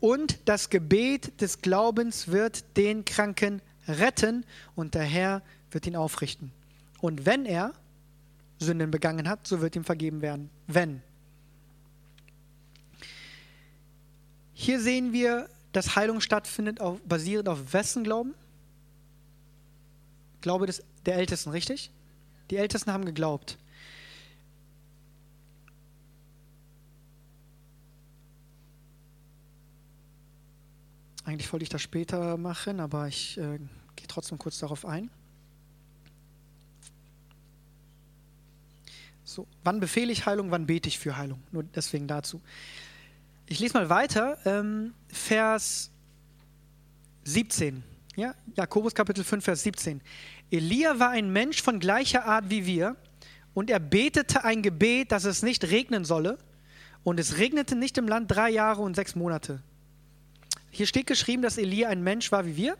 [0.00, 6.50] Und das Gebet des Glaubens wird den Kranken retten und der Herr wird ihn aufrichten.
[7.00, 7.74] Und wenn er
[8.58, 10.48] Sünden begangen hat, so wird ihm vergeben werden.
[10.66, 11.02] Wenn.
[14.54, 18.34] Hier sehen wir, dass Heilung stattfindet, auf, basierend auf wessen Glauben?
[20.40, 21.90] Glaube des, der Ältesten, richtig?
[22.50, 23.56] Die Ältesten haben geglaubt.
[31.24, 33.58] Eigentlich wollte ich das später machen, aber ich äh,
[33.96, 35.08] gehe trotzdem kurz darauf ein.
[39.24, 41.40] So, wann befehle ich Heilung, wann bete ich für Heilung?
[41.52, 42.42] Nur deswegen dazu.
[43.46, 45.90] Ich lese mal weiter, ähm, Vers
[47.24, 47.82] 17.
[48.16, 50.00] Ja, Jakobus Kapitel 5, Vers 17.
[50.50, 52.96] Elia war ein Mensch von gleicher Art wie wir
[53.54, 56.38] und er betete ein Gebet, dass es nicht regnen solle.
[57.04, 59.60] Und es regnete nicht im Land drei Jahre und sechs Monate.
[60.70, 62.76] Hier steht geschrieben, dass Elia ein Mensch war wie wir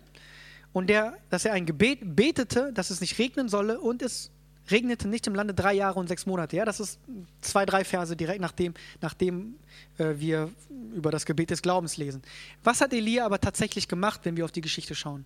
[0.72, 4.30] und der, dass er ein Gebet betete, dass es nicht regnen solle und es
[4.70, 6.56] regnete nicht im Lande drei Jahre und sechs Monate.
[6.56, 6.98] Ja, das ist
[7.40, 9.56] zwei, drei Verse direkt nachdem, nachdem
[9.98, 10.50] äh, wir
[10.94, 12.22] über das Gebet des Glaubens lesen.
[12.62, 15.24] Was hat Elia aber tatsächlich gemacht, wenn wir auf die Geschichte schauen?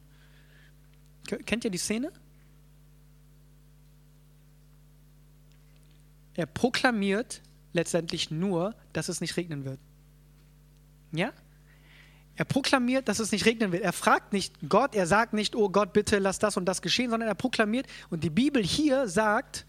[1.45, 2.13] Kennt ihr die Szene?
[6.35, 9.81] Er proklamiert letztendlich nur, dass es nicht regnen wird.
[11.13, 11.33] Ja?
[12.37, 13.83] Er proklamiert, dass es nicht regnen wird.
[13.83, 17.11] Er fragt nicht Gott, er sagt nicht, oh Gott, bitte lass das und das geschehen,
[17.11, 17.87] sondern er proklamiert.
[18.11, 19.65] Und die Bibel hier sagt,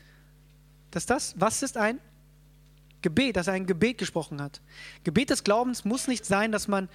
[0.92, 2.00] dass das, was ist ein
[3.02, 4.60] Gebet, dass er ein Gebet gesprochen hat.
[5.04, 6.90] Gebet des Glaubens muss nicht sein, dass man,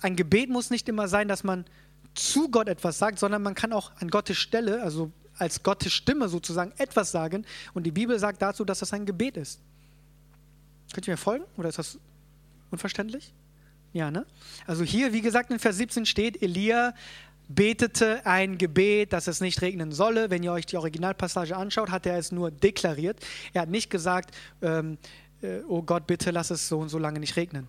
[0.00, 1.66] ein Gebet muss nicht immer sein, dass man
[2.14, 6.28] zu Gott etwas sagt, sondern man kann auch an Gottes Stelle, also als Gottes Stimme
[6.28, 7.44] sozusagen, etwas sagen.
[7.74, 9.60] Und die Bibel sagt dazu, dass das ein Gebet ist.
[10.92, 11.44] Könnt ihr mir folgen?
[11.56, 11.98] Oder ist das
[12.70, 13.32] unverständlich?
[13.98, 14.24] Ja, ne?
[14.64, 16.94] Also hier, wie gesagt, in Vers 17 steht, Elia
[17.48, 20.30] betete ein Gebet, dass es nicht regnen solle.
[20.30, 23.18] Wenn ihr euch die Originalpassage anschaut, hat er es nur deklariert.
[23.54, 24.98] Er hat nicht gesagt, ähm,
[25.42, 27.66] äh, oh Gott, bitte lass es so und so lange nicht regnen.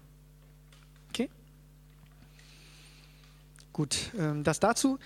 [1.09, 1.31] Okay?
[3.73, 4.99] Gut, ähm, das dazu.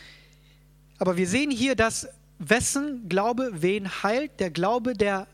[0.99, 2.05] Aber wir sehen hier, dass
[2.37, 4.41] wessen Glaube wen heilt?
[4.41, 5.27] Der Glaube der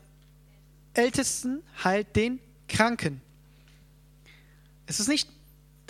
[0.94, 3.20] Ältesten heilt den Kranken.
[4.86, 5.39] Es ist nicht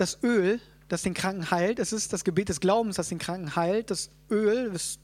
[0.01, 1.79] das Öl, das den Kranken heilt.
[1.79, 3.91] Es ist das Gebet des Glaubens, das den Kranken heilt.
[3.91, 5.01] Das Öl ist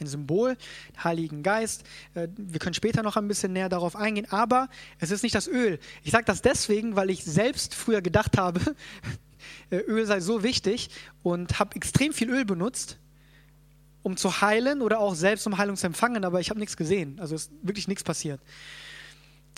[0.00, 0.56] ein Symbol,
[1.02, 1.84] Heiligen Geist.
[2.14, 5.46] Äh, wir können später noch ein bisschen näher darauf eingehen, aber es ist nicht das
[5.46, 5.78] Öl.
[6.02, 8.60] Ich sage das deswegen, weil ich selbst früher gedacht habe,
[9.70, 10.90] äh, Öl sei so wichtig
[11.22, 12.98] und habe extrem viel Öl benutzt,
[14.02, 17.18] um zu heilen oder auch selbst um Heilung zu empfangen, aber ich habe nichts gesehen.
[17.20, 18.40] Also ist wirklich nichts passiert.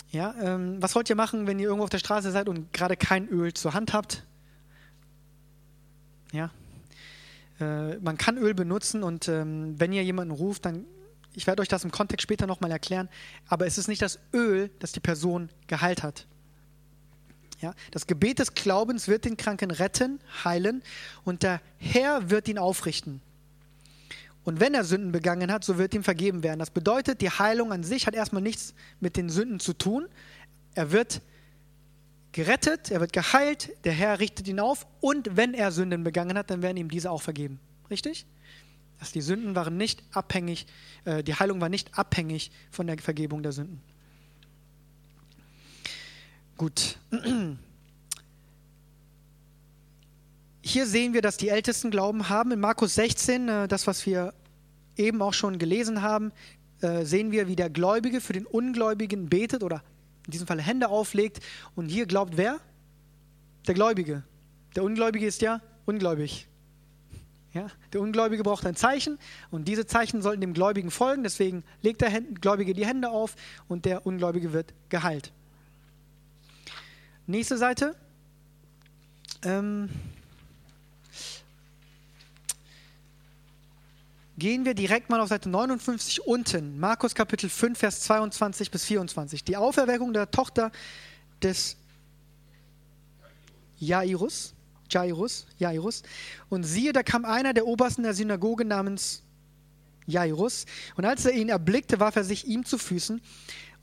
[0.09, 2.95] Ja, ähm, was wollt ihr machen, wenn ihr irgendwo auf der Straße seid und gerade
[2.95, 4.23] kein Öl zur Hand habt?
[6.31, 6.51] Ja?
[7.59, 10.85] Äh, man kann Öl benutzen und ähm, wenn ihr jemanden ruft, dann,
[11.33, 13.09] ich werde euch das im Kontext später nochmal erklären,
[13.47, 16.27] aber es ist nicht das Öl, das die Person geheilt hat.
[17.61, 17.73] Ja?
[17.91, 20.83] Das Gebet des Glaubens wird den Kranken retten, heilen
[21.23, 23.21] und der Herr wird ihn aufrichten.
[24.43, 26.59] Und wenn er Sünden begangen hat, so wird ihm vergeben werden.
[26.59, 30.07] Das bedeutet, die Heilung an sich hat erstmal nichts mit den Sünden zu tun.
[30.73, 31.21] Er wird
[32.37, 36.51] gerettet, er wird geheilt, der Herr richtet ihn auf und wenn er Sünden begangen hat,
[36.51, 37.59] dann werden ihm diese auch vergeben.
[37.89, 38.27] Richtig?
[38.99, 40.67] Dass die Sünden waren nicht abhängig,
[41.05, 43.81] äh, die Heilung war nicht abhängig von der Vergebung der Sünden.
[46.57, 46.99] Gut.
[50.61, 52.51] Hier sehen wir, dass die Ältesten Glauben haben.
[52.51, 54.35] In Markus 16, äh, das, was wir
[54.95, 56.31] eben auch schon gelesen haben,
[56.81, 59.81] äh, sehen wir, wie der Gläubige für den Ungläubigen betet oder
[60.27, 61.39] in diesem Fall Hände auflegt.
[61.75, 62.59] Und hier glaubt wer?
[63.65, 64.23] Der Gläubige.
[64.75, 66.47] Der Ungläubige ist ja ungläubig.
[67.53, 69.17] Ja, der Ungläubige braucht ein Zeichen
[69.49, 71.23] und diese Zeichen sollten dem Gläubigen folgen.
[71.23, 73.35] Deswegen legt der Gläubige die Hände auf
[73.67, 75.31] und der Ungläubige wird geheilt.
[77.25, 77.95] Nächste Seite.
[79.43, 79.89] Ähm
[84.37, 86.79] gehen wir direkt mal auf Seite 59 unten.
[86.79, 89.43] Markus Kapitel 5, Vers 22 bis 24.
[89.43, 90.71] Die Auferweckung der Tochter
[91.41, 91.75] des
[93.79, 94.53] Jairus.
[94.89, 96.03] Jairus, Jairus.
[96.49, 99.23] Und siehe, da kam einer der Obersten der Synagoge namens
[100.05, 100.65] Jairus.
[100.95, 103.19] Und als er ihn erblickte, warf er sich ihm zu Füßen.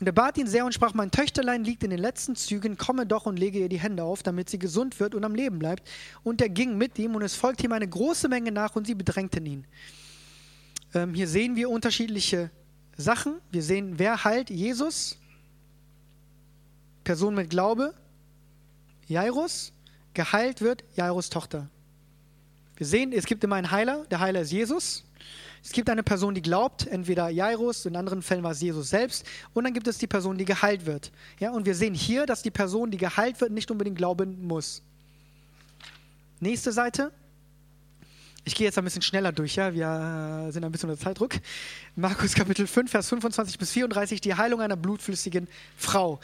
[0.01, 3.07] Und er bat ihn sehr und sprach, mein Töchterlein liegt in den letzten Zügen, komme
[3.07, 5.89] doch und lege ihr die Hände auf, damit sie gesund wird und am Leben bleibt.
[6.23, 8.95] Und er ging mit ihm und es folgte ihm eine große Menge nach und sie
[8.95, 9.67] bedrängten ihn.
[10.95, 12.51] Ähm, hier sehen wir unterschiedliche
[12.97, 13.35] Sachen.
[13.51, 15.19] Wir sehen, wer heilt Jesus?
[17.03, 17.95] Person mit Glaube,
[19.07, 19.73] Jairus.
[20.15, 21.69] Geheilt wird Jairus Tochter.
[22.77, 24.07] Wir sehen, es gibt immer einen Heiler.
[24.07, 25.05] Der Heiler ist Jesus.
[25.65, 29.25] Es gibt eine Person, die glaubt, entweder Jairus, in anderen Fällen war es Jesus selbst,
[29.55, 31.11] und dann gibt es die Person, die geheilt wird.
[31.41, 34.83] Ja, und wir sehen hier, dass die Person, die geheilt wird, nicht unbedingt glauben muss.
[36.39, 37.13] Nächste Seite.
[38.45, 41.35] Ich gehe jetzt ein bisschen schneller durch, ja, wir sind ein bisschen unter Zeitdruck.
[41.97, 46.21] Markus Kapitel 5, Vers 25 bis 34, die Heilung einer blutflüssigen Frau.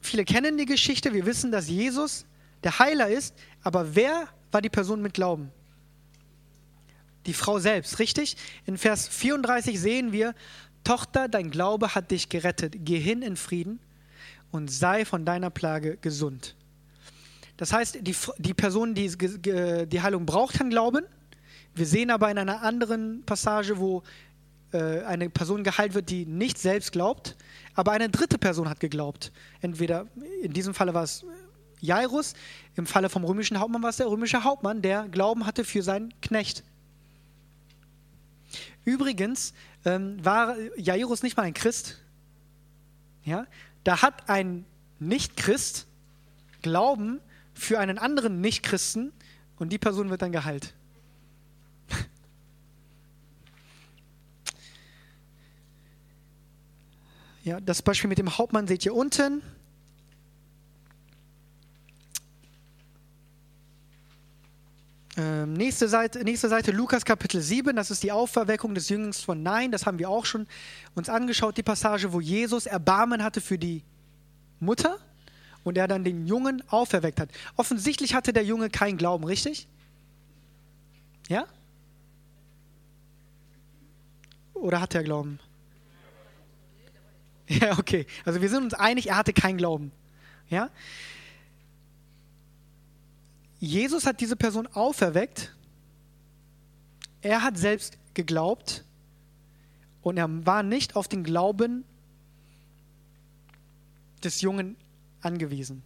[0.00, 2.26] Viele kennen die Geschichte, wir wissen, dass Jesus
[2.64, 5.50] der Heiler ist, aber wer war die Person mit Glauben?
[7.26, 8.36] die Frau selbst, richtig?
[8.64, 10.34] In Vers 34 sehen wir,
[10.84, 12.74] Tochter, dein Glaube hat dich gerettet.
[12.78, 13.80] Geh hin in Frieden
[14.52, 16.54] und sei von deiner Plage gesund.
[17.56, 21.04] Das heißt, die, die Person, die die Heilung braucht, kann glauben.
[21.74, 24.02] Wir sehen aber in einer anderen Passage, wo
[24.72, 27.36] äh, eine Person geheilt wird, die nicht selbst glaubt,
[27.74, 29.32] aber eine dritte Person hat geglaubt.
[29.60, 30.06] Entweder,
[30.42, 31.24] in diesem Falle war es
[31.80, 32.34] Jairus,
[32.74, 36.18] im Falle vom römischen Hauptmann war es der römische Hauptmann, der Glauben hatte für seinen
[36.20, 36.64] Knecht.
[38.84, 39.52] Übrigens
[39.84, 41.98] ähm, war Jairus nicht mal ein Christ.
[43.24, 43.46] Ja?
[43.84, 44.64] Da hat ein
[44.98, 45.86] Nicht-Christ
[46.62, 47.20] Glauben
[47.56, 49.12] für einen anderen Nicht-Christen
[49.58, 50.74] und die Person wird dann geheilt.
[57.42, 59.40] Ja, das Beispiel mit dem Hauptmann seht ihr unten.
[65.16, 69.42] Ähm, nächste, Seite, nächste Seite, Lukas Kapitel 7, das ist die Auferweckung des Jünglings von
[69.44, 70.48] Nein, das haben wir auch schon
[70.94, 73.84] uns angeschaut, die Passage, wo Jesus Erbarmen hatte für die
[74.58, 74.98] Mutter
[75.66, 77.28] und er dann den Jungen auferweckt hat.
[77.56, 79.66] Offensichtlich hatte der Junge keinen Glauben, richtig?
[81.28, 81.44] Ja?
[84.54, 85.40] Oder hat er Glauben?
[87.48, 88.06] Ja, okay.
[88.24, 89.92] Also wir sind uns einig, er hatte keinen Glauben.
[90.50, 90.68] Ja?
[93.60, 95.54] Jesus hat diese Person auferweckt.
[97.22, 98.84] Er hat selbst geglaubt
[100.02, 101.84] und er war nicht auf den Glauben
[104.24, 104.76] des Jungen
[105.26, 105.82] angewiesen.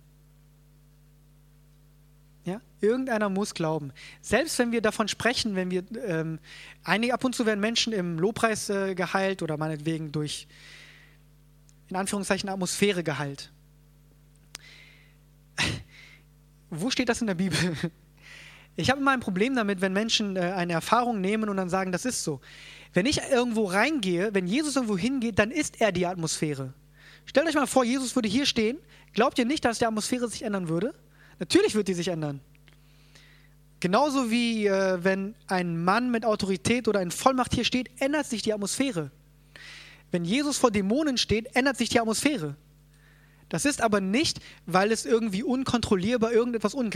[2.44, 2.60] Ja?
[2.80, 3.92] Irgendeiner muss glauben.
[4.20, 6.38] Selbst wenn wir davon sprechen, wenn wir ähm,
[6.84, 10.46] einige ab und zu werden Menschen im Lobpreis äh, geheilt oder meinetwegen durch
[11.88, 13.52] in Anführungszeichen Atmosphäre geheilt
[16.70, 17.58] wo steht das in der Bibel?
[18.76, 21.92] Ich habe immer ein Problem damit, wenn Menschen äh, eine Erfahrung nehmen und dann sagen,
[21.92, 22.40] das ist so.
[22.92, 26.72] Wenn ich irgendwo reingehe, wenn Jesus irgendwo hingeht, dann ist er die Atmosphäre.
[27.26, 28.78] Stellt euch mal vor, Jesus würde hier stehen.
[29.12, 30.94] Glaubt ihr nicht, dass die Atmosphäre sich ändern würde?
[31.38, 32.40] Natürlich wird die sich ändern.
[33.80, 38.42] Genauso wie äh, wenn ein Mann mit Autorität oder in Vollmacht hier steht, ändert sich
[38.42, 39.10] die Atmosphäre.
[40.10, 42.56] Wenn Jesus vor Dämonen steht, ändert sich die Atmosphäre.
[43.48, 46.90] Das ist aber nicht, weil es irgendwie unkontrollierbar irgendetwas un,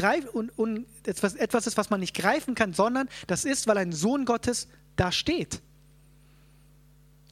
[0.56, 4.24] un, etwas, etwas ist, was man nicht greifen kann, sondern das ist, weil ein Sohn
[4.24, 5.60] Gottes da steht.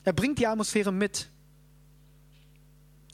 [0.03, 1.29] Er bringt die Atmosphäre mit.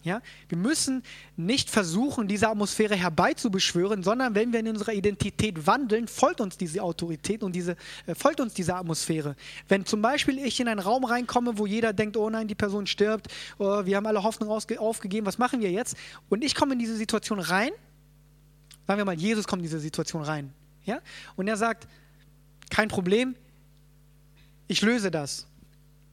[0.05, 0.22] Ja?
[0.49, 1.03] Wir müssen
[1.36, 6.82] nicht versuchen, diese Atmosphäre herbeizubeschwören, sondern wenn wir in unserer Identität wandeln, folgt uns diese
[6.82, 7.76] Autorität und diese,
[8.07, 9.34] äh, folgt uns diese Atmosphäre.
[9.68, 12.86] Wenn zum Beispiel ich in einen Raum reinkomme, wo jeder denkt, oh nein, die Person
[12.86, 13.28] stirbt,
[13.59, 15.96] oh, wir haben alle Hoffnung aufgegeben, was machen wir jetzt?
[16.28, 17.70] Und ich komme in diese Situation rein,
[18.86, 20.53] sagen wir mal, Jesus kommt in diese Situation rein.
[20.84, 21.01] Ja?
[21.36, 21.88] Und er sagt,
[22.70, 23.34] kein Problem,
[24.68, 25.47] ich löse das.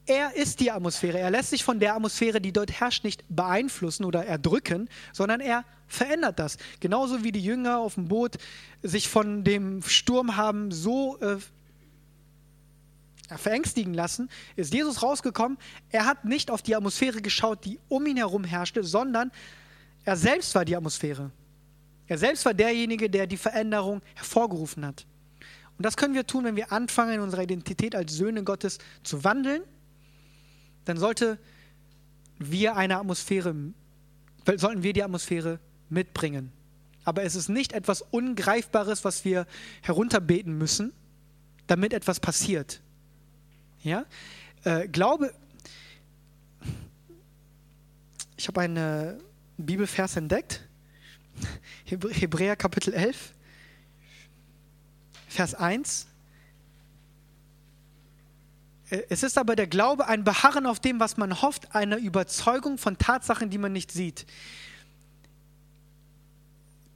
[0.07, 1.19] Er ist die Atmosphäre.
[1.19, 5.65] Er lässt sich von der Atmosphäre, die dort herrscht, nicht beeinflussen oder erdrücken, sondern er
[5.87, 6.57] verändert das.
[6.79, 8.37] Genauso wie die Jünger auf dem Boot
[8.83, 11.37] sich von dem Sturm haben so äh,
[13.35, 15.57] verängstigen lassen, ist Jesus rausgekommen.
[15.89, 19.31] Er hat nicht auf die Atmosphäre geschaut, die um ihn herum herrschte, sondern
[20.03, 21.31] er selbst war die Atmosphäre.
[22.07, 25.07] Er selbst war derjenige, der die Veränderung hervorgerufen hat.
[25.77, 29.23] Und das können wir tun, wenn wir anfangen, in unserer Identität als Söhne Gottes zu
[29.23, 29.63] wandeln
[30.85, 31.37] dann sollte
[32.37, 33.55] wir eine Atmosphäre,
[34.55, 35.59] sollten wir die Atmosphäre
[35.89, 36.51] mitbringen.
[37.03, 39.45] Aber es ist nicht etwas Ungreifbares, was wir
[39.81, 40.91] herunterbeten müssen,
[41.67, 42.81] damit etwas passiert.
[43.83, 44.05] Ja?
[44.63, 45.33] Äh, Glaube,
[48.37, 49.21] ich habe einen
[49.57, 50.67] Bibelvers entdeckt,
[51.85, 53.33] Hebräer Kapitel 11,
[55.27, 56.07] Vers 1.
[58.89, 62.77] Äh, es ist aber der Glaube ein Beharren auf dem, was man hofft, eine Überzeugung
[62.77, 64.25] von Tatsachen, die man nicht sieht.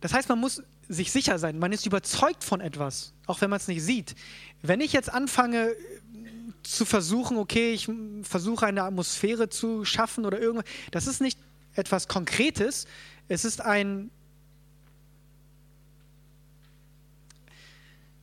[0.01, 3.57] Das heißt, man muss sich sicher sein, man ist überzeugt von etwas, auch wenn man
[3.57, 4.15] es nicht sieht.
[4.61, 5.75] Wenn ich jetzt anfange
[6.63, 7.89] zu versuchen, okay, ich
[8.23, 11.39] versuche eine Atmosphäre zu schaffen oder irgendwas, das ist nicht
[11.73, 12.87] etwas Konkretes,
[13.27, 14.09] es ist ein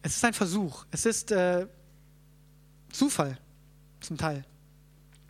[0.03, 1.67] es ist ein Versuch, es ist äh,
[2.91, 3.39] Zufall
[4.07, 4.45] zum Teil.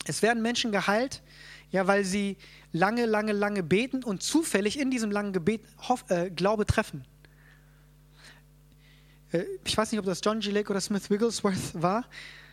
[0.06, 1.22] Es werden Menschen geheilt,
[1.70, 2.36] ja, weil sie
[2.72, 7.04] lange, lange, lange beten und zufällig in diesem langen Gebet Hoff, äh, Glaube treffen.
[9.32, 10.50] Äh, ich weiß nicht, ob das John G.
[10.50, 12.04] Lake oder Smith Wigglesworth war.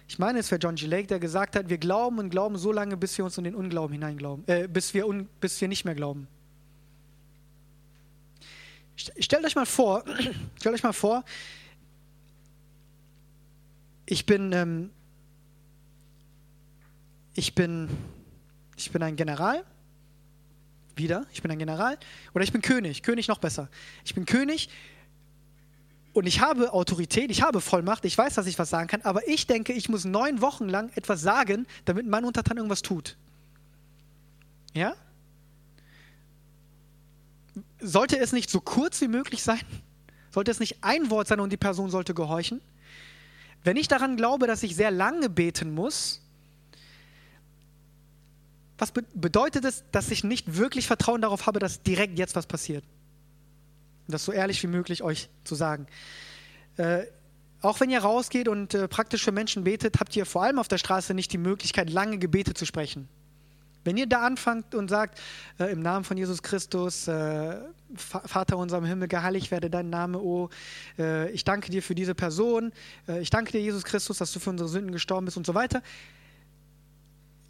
[0.08, 0.86] Ich meine, es wäre John G.
[0.88, 3.56] Lake, der gesagt hat, wir glauben und glauben so lange, bis wir uns in den
[3.56, 6.28] Unglauben hineinglauben, äh, bis, wir un, bis wir nicht mehr glauben.
[8.96, 10.04] Stellt euch mal vor,
[10.60, 11.24] stellt euch mal vor,
[14.06, 14.92] ich bin ähm,
[17.36, 17.90] ich bin,
[18.76, 19.64] ich bin ein General,
[20.96, 21.98] wieder, ich bin ein General,
[22.34, 23.70] oder ich bin König, König noch besser.
[24.06, 24.70] Ich bin König
[26.14, 29.28] und ich habe Autorität, ich habe Vollmacht, ich weiß, dass ich was sagen kann, aber
[29.28, 33.18] ich denke, ich muss neun Wochen lang etwas sagen, damit mein Untertan irgendwas tut.
[34.74, 34.96] Ja?
[37.80, 39.62] Sollte es nicht so kurz wie möglich sein?
[40.32, 42.62] Sollte es nicht ein Wort sein und die Person sollte gehorchen?
[43.64, 46.23] Wenn ich daran glaube, dass ich sehr lange beten muss,
[48.84, 52.84] was bedeutet es, dass ich nicht wirklich Vertrauen darauf habe, dass direkt jetzt was passiert?
[54.10, 55.88] Das so ehrlich wie möglich euch zu sagen.
[56.76, 57.06] Äh,
[57.62, 60.68] auch wenn ihr rausgeht und äh, praktisch für Menschen betet, habt ihr vor allem auf
[60.68, 63.08] der Straße nicht die Möglichkeit, lange Gebete zu sprechen.
[63.86, 65.22] Wenn ihr da anfangt und sagt,
[65.60, 67.56] äh, im Namen von Jesus Christus, äh,
[67.96, 70.50] Vater unser im Himmel, geheiligt werde dein Name, oh,
[71.00, 72.74] äh, ich danke dir für diese Person,
[73.08, 75.54] äh, ich danke dir, Jesus Christus, dass du für unsere Sünden gestorben bist und so
[75.54, 75.82] weiter,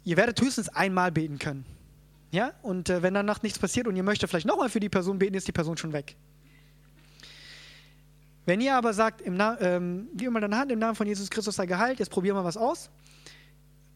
[0.04, 1.64] ihr werdet höchstens einmal beten können.
[2.30, 2.52] Ja?
[2.62, 5.34] Und äh, wenn danach nichts passiert und ihr möchtet vielleicht nochmal für die Person beten,
[5.34, 6.16] ist die Person schon weg.
[8.46, 11.30] Wenn ihr aber sagt, im Na ähm, gib mal deine Hand im Namen von Jesus
[11.30, 12.90] Christus sei geheilt, jetzt probieren wir was aus,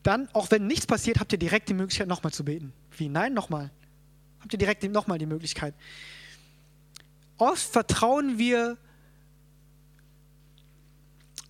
[0.03, 2.73] dann, auch wenn nichts passiert, habt ihr direkt die Möglichkeit, nochmal zu beten.
[2.97, 3.09] Wie?
[3.09, 3.71] Nein, nochmal.
[4.41, 5.75] Habt ihr direkt nochmal die Möglichkeit.
[7.37, 8.79] Oft vertrauen wir,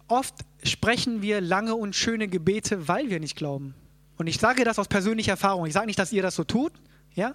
[0.09, 0.35] oft
[0.65, 3.75] sprechen wir lange und schöne Gebete, weil wir nicht glauben.
[4.19, 5.67] Und ich sage das aus persönlicher Erfahrung.
[5.67, 6.73] Ich sage nicht, dass ihr das so tut,
[7.15, 7.35] ja?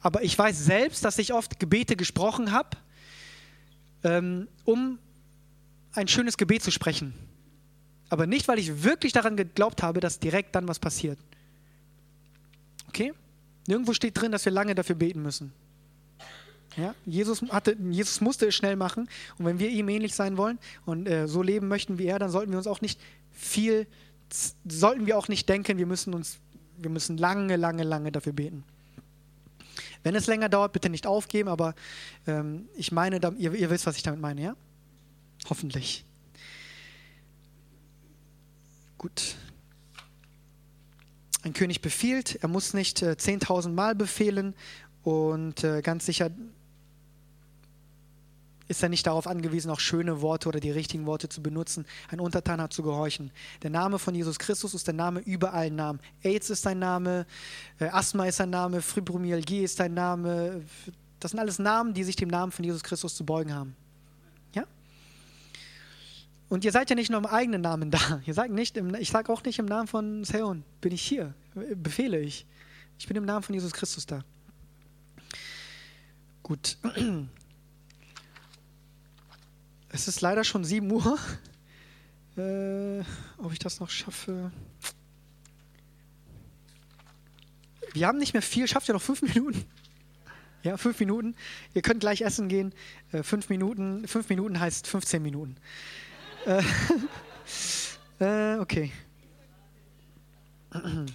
[0.00, 2.76] aber ich weiß selbst, dass ich oft Gebete gesprochen habe,
[4.04, 4.98] ähm, um
[5.92, 7.14] ein schönes Gebet zu sprechen.
[8.10, 11.18] Aber nicht, weil ich wirklich daran geglaubt habe, dass direkt dann was passiert.
[12.88, 13.12] Okay?
[13.66, 15.52] Nirgendwo steht drin, dass wir lange dafür beten müssen.
[16.76, 16.94] Ja?
[17.04, 19.08] Jesus, hatte, Jesus musste es schnell machen.
[19.38, 22.30] Und wenn wir ihm ähnlich sein wollen und äh, so leben möchten wie er, dann
[22.30, 22.98] sollten wir uns auch nicht
[23.32, 23.86] viel
[24.68, 26.38] sollten wir auch nicht denken, wir müssen uns,
[26.76, 28.64] wir müssen lange, lange, lange dafür beten.
[30.02, 31.74] Wenn es länger dauert, bitte nicht aufgeben, aber
[32.26, 34.56] ähm, ich meine, ihr, ihr wisst, was ich damit meine, ja?
[35.48, 36.04] Hoffentlich.
[38.96, 39.36] Gut.
[41.42, 44.54] Ein König befiehlt, er muss nicht äh, 10.000 Mal befehlen
[45.02, 46.30] und äh, ganz sicher
[48.68, 51.86] ist er nicht darauf angewiesen, auch schöne Worte oder die richtigen Worte zu benutzen.
[52.10, 53.30] Ein Untertan hat zu gehorchen.
[53.62, 56.00] Der Name von Jesus Christus ist der Name über allen Namen.
[56.22, 57.26] AIDS ist sein Name,
[57.80, 60.62] äh, Asthma ist sein Name, Fibromyalgie ist sein Name.
[61.18, 63.74] Das sind alles Namen, die sich dem Namen von Jesus Christus zu beugen haben.
[64.54, 64.64] Ja?
[66.50, 68.20] Und ihr seid ja nicht nur im eigenen Namen da.
[68.26, 71.32] Ihr sagt nicht, im, ich sage auch nicht im Namen von Seon, bin ich hier,
[71.54, 72.46] befehle ich.
[72.98, 74.24] Ich bin im Namen von Jesus Christus da.
[76.42, 76.76] Gut.
[79.90, 81.18] Es ist leider schon 7 Uhr.
[82.36, 83.00] Äh,
[83.38, 84.52] ob ich das noch schaffe.
[87.94, 88.68] Wir haben nicht mehr viel.
[88.68, 89.64] Schafft ihr noch fünf Minuten?
[90.62, 91.34] Ja, fünf Minuten.
[91.74, 92.74] Ihr könnt gleich essen gehen.
[93.12, 94.06] Äh, fünf Minuten.
[94.06, 95.56] Fünf Minuten heißt 15 Minuten.
[96.46, 96.62] Äh,
[98.24, 98.92] äh, okay.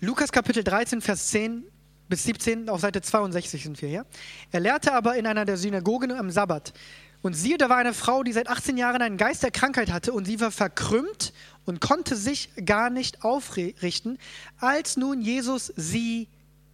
[0.00, 1.64] Lukas Kapitel 13, Vers 10
[2.12, 4.04] bis 17 auf Seite 62 sind wir, ja?
[4.50, 6.74] Er lehrte aber in einer der Synagogen am Sabbat.
[7.22, 10.12] Und siehe, da war eine Frau, die seit 18 Jahren einen Geist der Krankheit hatte
[10.12, 11.32] und sie war verkrümmt
[11.64, 14.18] und konnte sich gar nicht aufrichten.
[14.58, 16.28] Als nun Jesus sie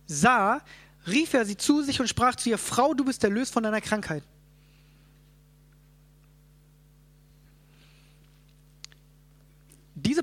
[0.08, 0.60] sah,
[1.06, 3.80] rief er sie zu sich und sprach zu ihr, Frau, du bist erlöst von deiner
[3.80, 4.24] Krankheit.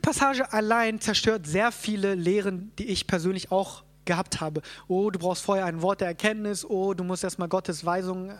[0.05, 4.61] Passage allein zerstört sehr viele Lehren, die ich persönlich auch gehabt habe.
[4.87, 6.65] Oh, du brauchst vorher ein Wort der Erkenntnis.
[6.65, 8.33] Oh, du musst erstmal Gottes Weisungen äh,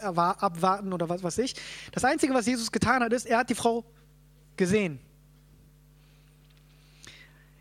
[0.00, 1.54] abwarten oder was weiß ich.
[1.92, 3.84] Das Einzige, was Jesus getan hat, ist, er hat die Frau
[4.56, 4.98] gesehen.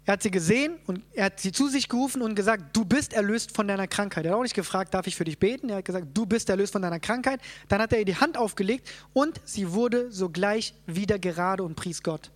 [0.04, 3.14] Er hat sie gesehen und er hat sie zu sich gerufen und gesagt, du bist
[3.14, 4.26] erlöst von deiner Krankheit.
[4.26, 5.70] Er hat auch nicht gefragt, darf ich für dich beten?
[5.70, 7.39] Er hat gesagt, du bist erlöst von deiner Krankheit.
[7.68, 12.02] Dann hat er ihr die Hand aufgelegt und sie wurde sogleich wieder gerade und pries
[12.02, 12.32] Gott.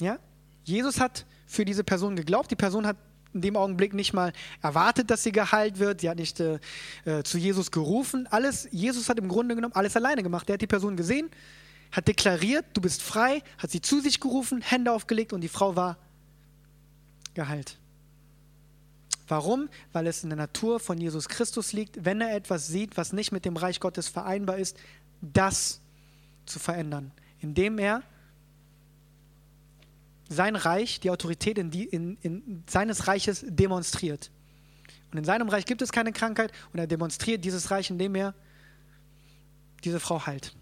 [0.00, 0.18] Ja?
[0.64, 2.50] Jesus hat für diese Person geglaubt.
[2.50, 2.96] Die Person hat
[3.34, 6.00] in dem Augenblick nicht mal erwartet, dass sie geheilt wird.
[6.00, 6.58] Sie hat nicht äh,
[7.04, 8.26] äh, zu Jesus gerufen.
[8.30, 10.48] Alles, Jesus hat im Grunde genommen alles alleine gemacht.
[10.50, 11.30] Er hat die Person gesehen,
[11.90, 15.76] hat deklariert, du bist frei, hat sie zu sich gerufen, Hände aufgelegt und die Frau
[15.76, 15.98] war
[17.34, 17.78] geheilt.
[19.28, 19.68] Warum?
[19.92, 23.32] Weil es in der Natur von Jesus Christus liegt, wenn er etwas sieht, was nicht
[23.32, 24.76] mit dem Reich Gottes vereinbar ist,
[25.20, 25.80] das
[26.44, 28.02] zu verändern, indem er
[30.28, 34.30] sein Reich, die Autorität in die, in, in seines Reiches demonstriert.
[35.10, 38.34] Und in seinem Reich gibt es keine Krankheit und er demonstriert dieses Reich, indem er
[39.84, 40.54] diese Frau heilt.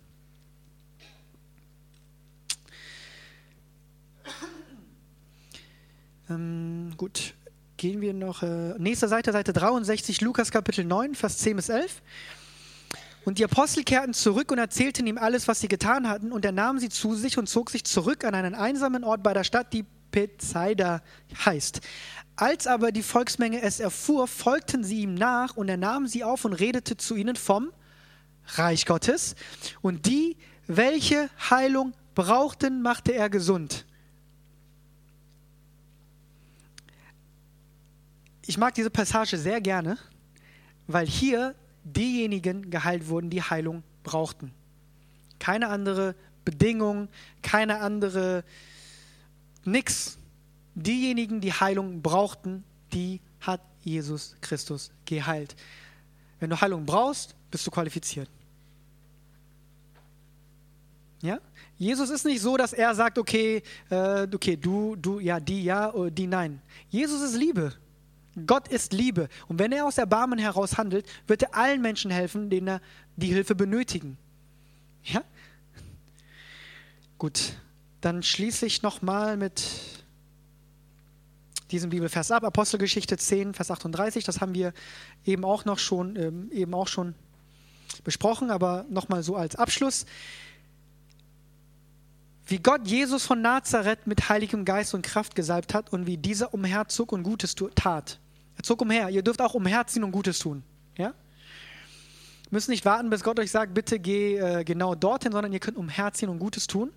[6.29, 7.35] Ähm, gut,
[7.77, 8.43] gehen wir noch.
[8.43, 12.03] Äh, nächste Seite, Seite 63, Lukas Kapitel 9, Vers 10 bis 11.
[13.25, 16.33] Und die Apostel kehrten zurück und erzählten ihm alles, was sie getan hatten.
[16.33, 19.35] Und er nahm sie zu sich und zog sich zurück an einen einsamen Ort bei
[19.35, 21.03] der Stadt, die Bethsaida
[21.45, 21.81] heißt.
[22.37, 26.45] Als aber die Volksmenge es erfuhr, folgten sie ihm nach und er nahm sie auf
[26.45, 27.71] und redete zu ihnen vom
[28.55, 29.35] Reich Gottes.
[29.83, 33.85] Und die, welche Heilung brauchten, machte er gesund.
[38.47, 39.99] Ich mag diese Passage sehr gerne,
[40.87, 41.55] weil hier
[41.85, 44.53] diejenigen geheilt wurden, die Heilung brauchten.
[45.39, 46.15] Keine andere
[46.45, 47.09] Bedingung,
[47.43, 48.45] keine andere,
[49.65, 50.19] nix.
[50.75, 55.57] Diejenigen, die Heilung brauchten, die hat Jesus Christus geheilt.
[56.39, 58.31] Wenn du Heilung brauchst, bist du qualifiziert.
[61.23, 61.39] Ja?
[61.77, 65.93] Jesus ist nicht so, dass er sagt, okay, äh, okay, du, du, ja, die, ja,
[66.11, 66.61] die, nein.
[66.89, 67.73] Jesus ist Liebe.
[68.47, 69.29] Gott ist Liebe.
[69.49, 72.81] Und wenn er aus Erbarmen heraus handelt, wird er allen Menschen helfen, denen er
[73.17, 74.17] die Hilfe benötigen.
[75.05, 75.23] Ja?
[77.19, 77.55] Gut,
[78.01, 79.65] dann schließe ich nochmal mit
[81.71, 82.45] diesem Bibelvers ab.
[82.45, 84.25] Apostelgeschichte 10, Vers 38.
[84.25, 84.73] Das haben wir
[85.25, 87.15] eben auch noch schon, ähm, eben auch schon
[88.05, 90.07] besprochen, aber nochmal so als Abschluss.
[92.51, 96.53] Wie Gott Jesus von Nazareth mit heiligem Geist und Kraft gesalbt hat und wie dieser
[96.53, 98.19] umherzog und Gutes tat.
[98.57, 99.09] Er zog umher.
[99.09, 100.65] Ihr dürft auch umherziehen und Gutes tun.
[100.99, 101.15] Ja?
[102.51, 105.77] Müsst nicht warten, bis Gott euch sagt, bitte geh äh, genau dorthin, sondern ihr könnt
[105.77, 106.93] umherziehen und Gutes tun.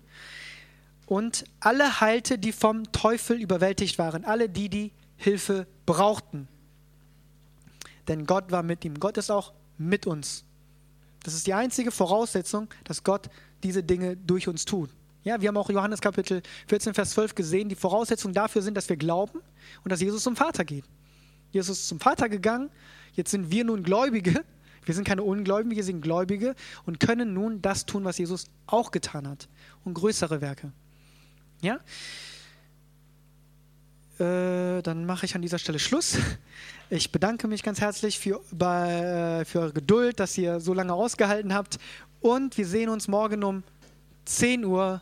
[1.06, 6.48] Und alle heilte, die vom Teufel überwältigt waren, alle, die die Hilfe brauchten.
[8.08, 8.98] Denn Gott war mit ihm.
[8.98, 10.42] Gott ist auch mit uns.
[11.22, 13.30] Das ist die einzige Voraussetzung, dass Gott
[13.62, 14.90] diese Dinge durch uns tut.
[15.24, 18.90] Ja, wir haben auch Johannes Kapitel 14, Vers 12 gesehen, die Voraussetzungen dafür sind, dass
[18.90, 19.40] wir glauben
[19.82, 20.84] und dass Jesus zum Vater geht.
[21.50, 22.70] Jesus ist zum Vater gegangen,
[23.14, 24.44] jetzt sind wir nun Gläubige.
[24.84, 26.54] Wir sind keine Ungläubigen, wir sind Gläubige
[26.84, 29.48] und können nun das tun, was Jesus auch getan hat
[29.82, 30.72] und größere Werke.
[31.62, 31.80] Ja?
[34.18, 36.18] Äh, dann mache ich an dieser Stelle Schluss.
[36.90, 40.92] Ich bedanke mich ganz herzlich für, bei, äh, für eure Geduld, dass ihr so lange
[40.92, 41.78] ausgehalten habt
[42.20, 43.62] und wir sehen uns morgen um
[44.26, 45.00] 10 Uhr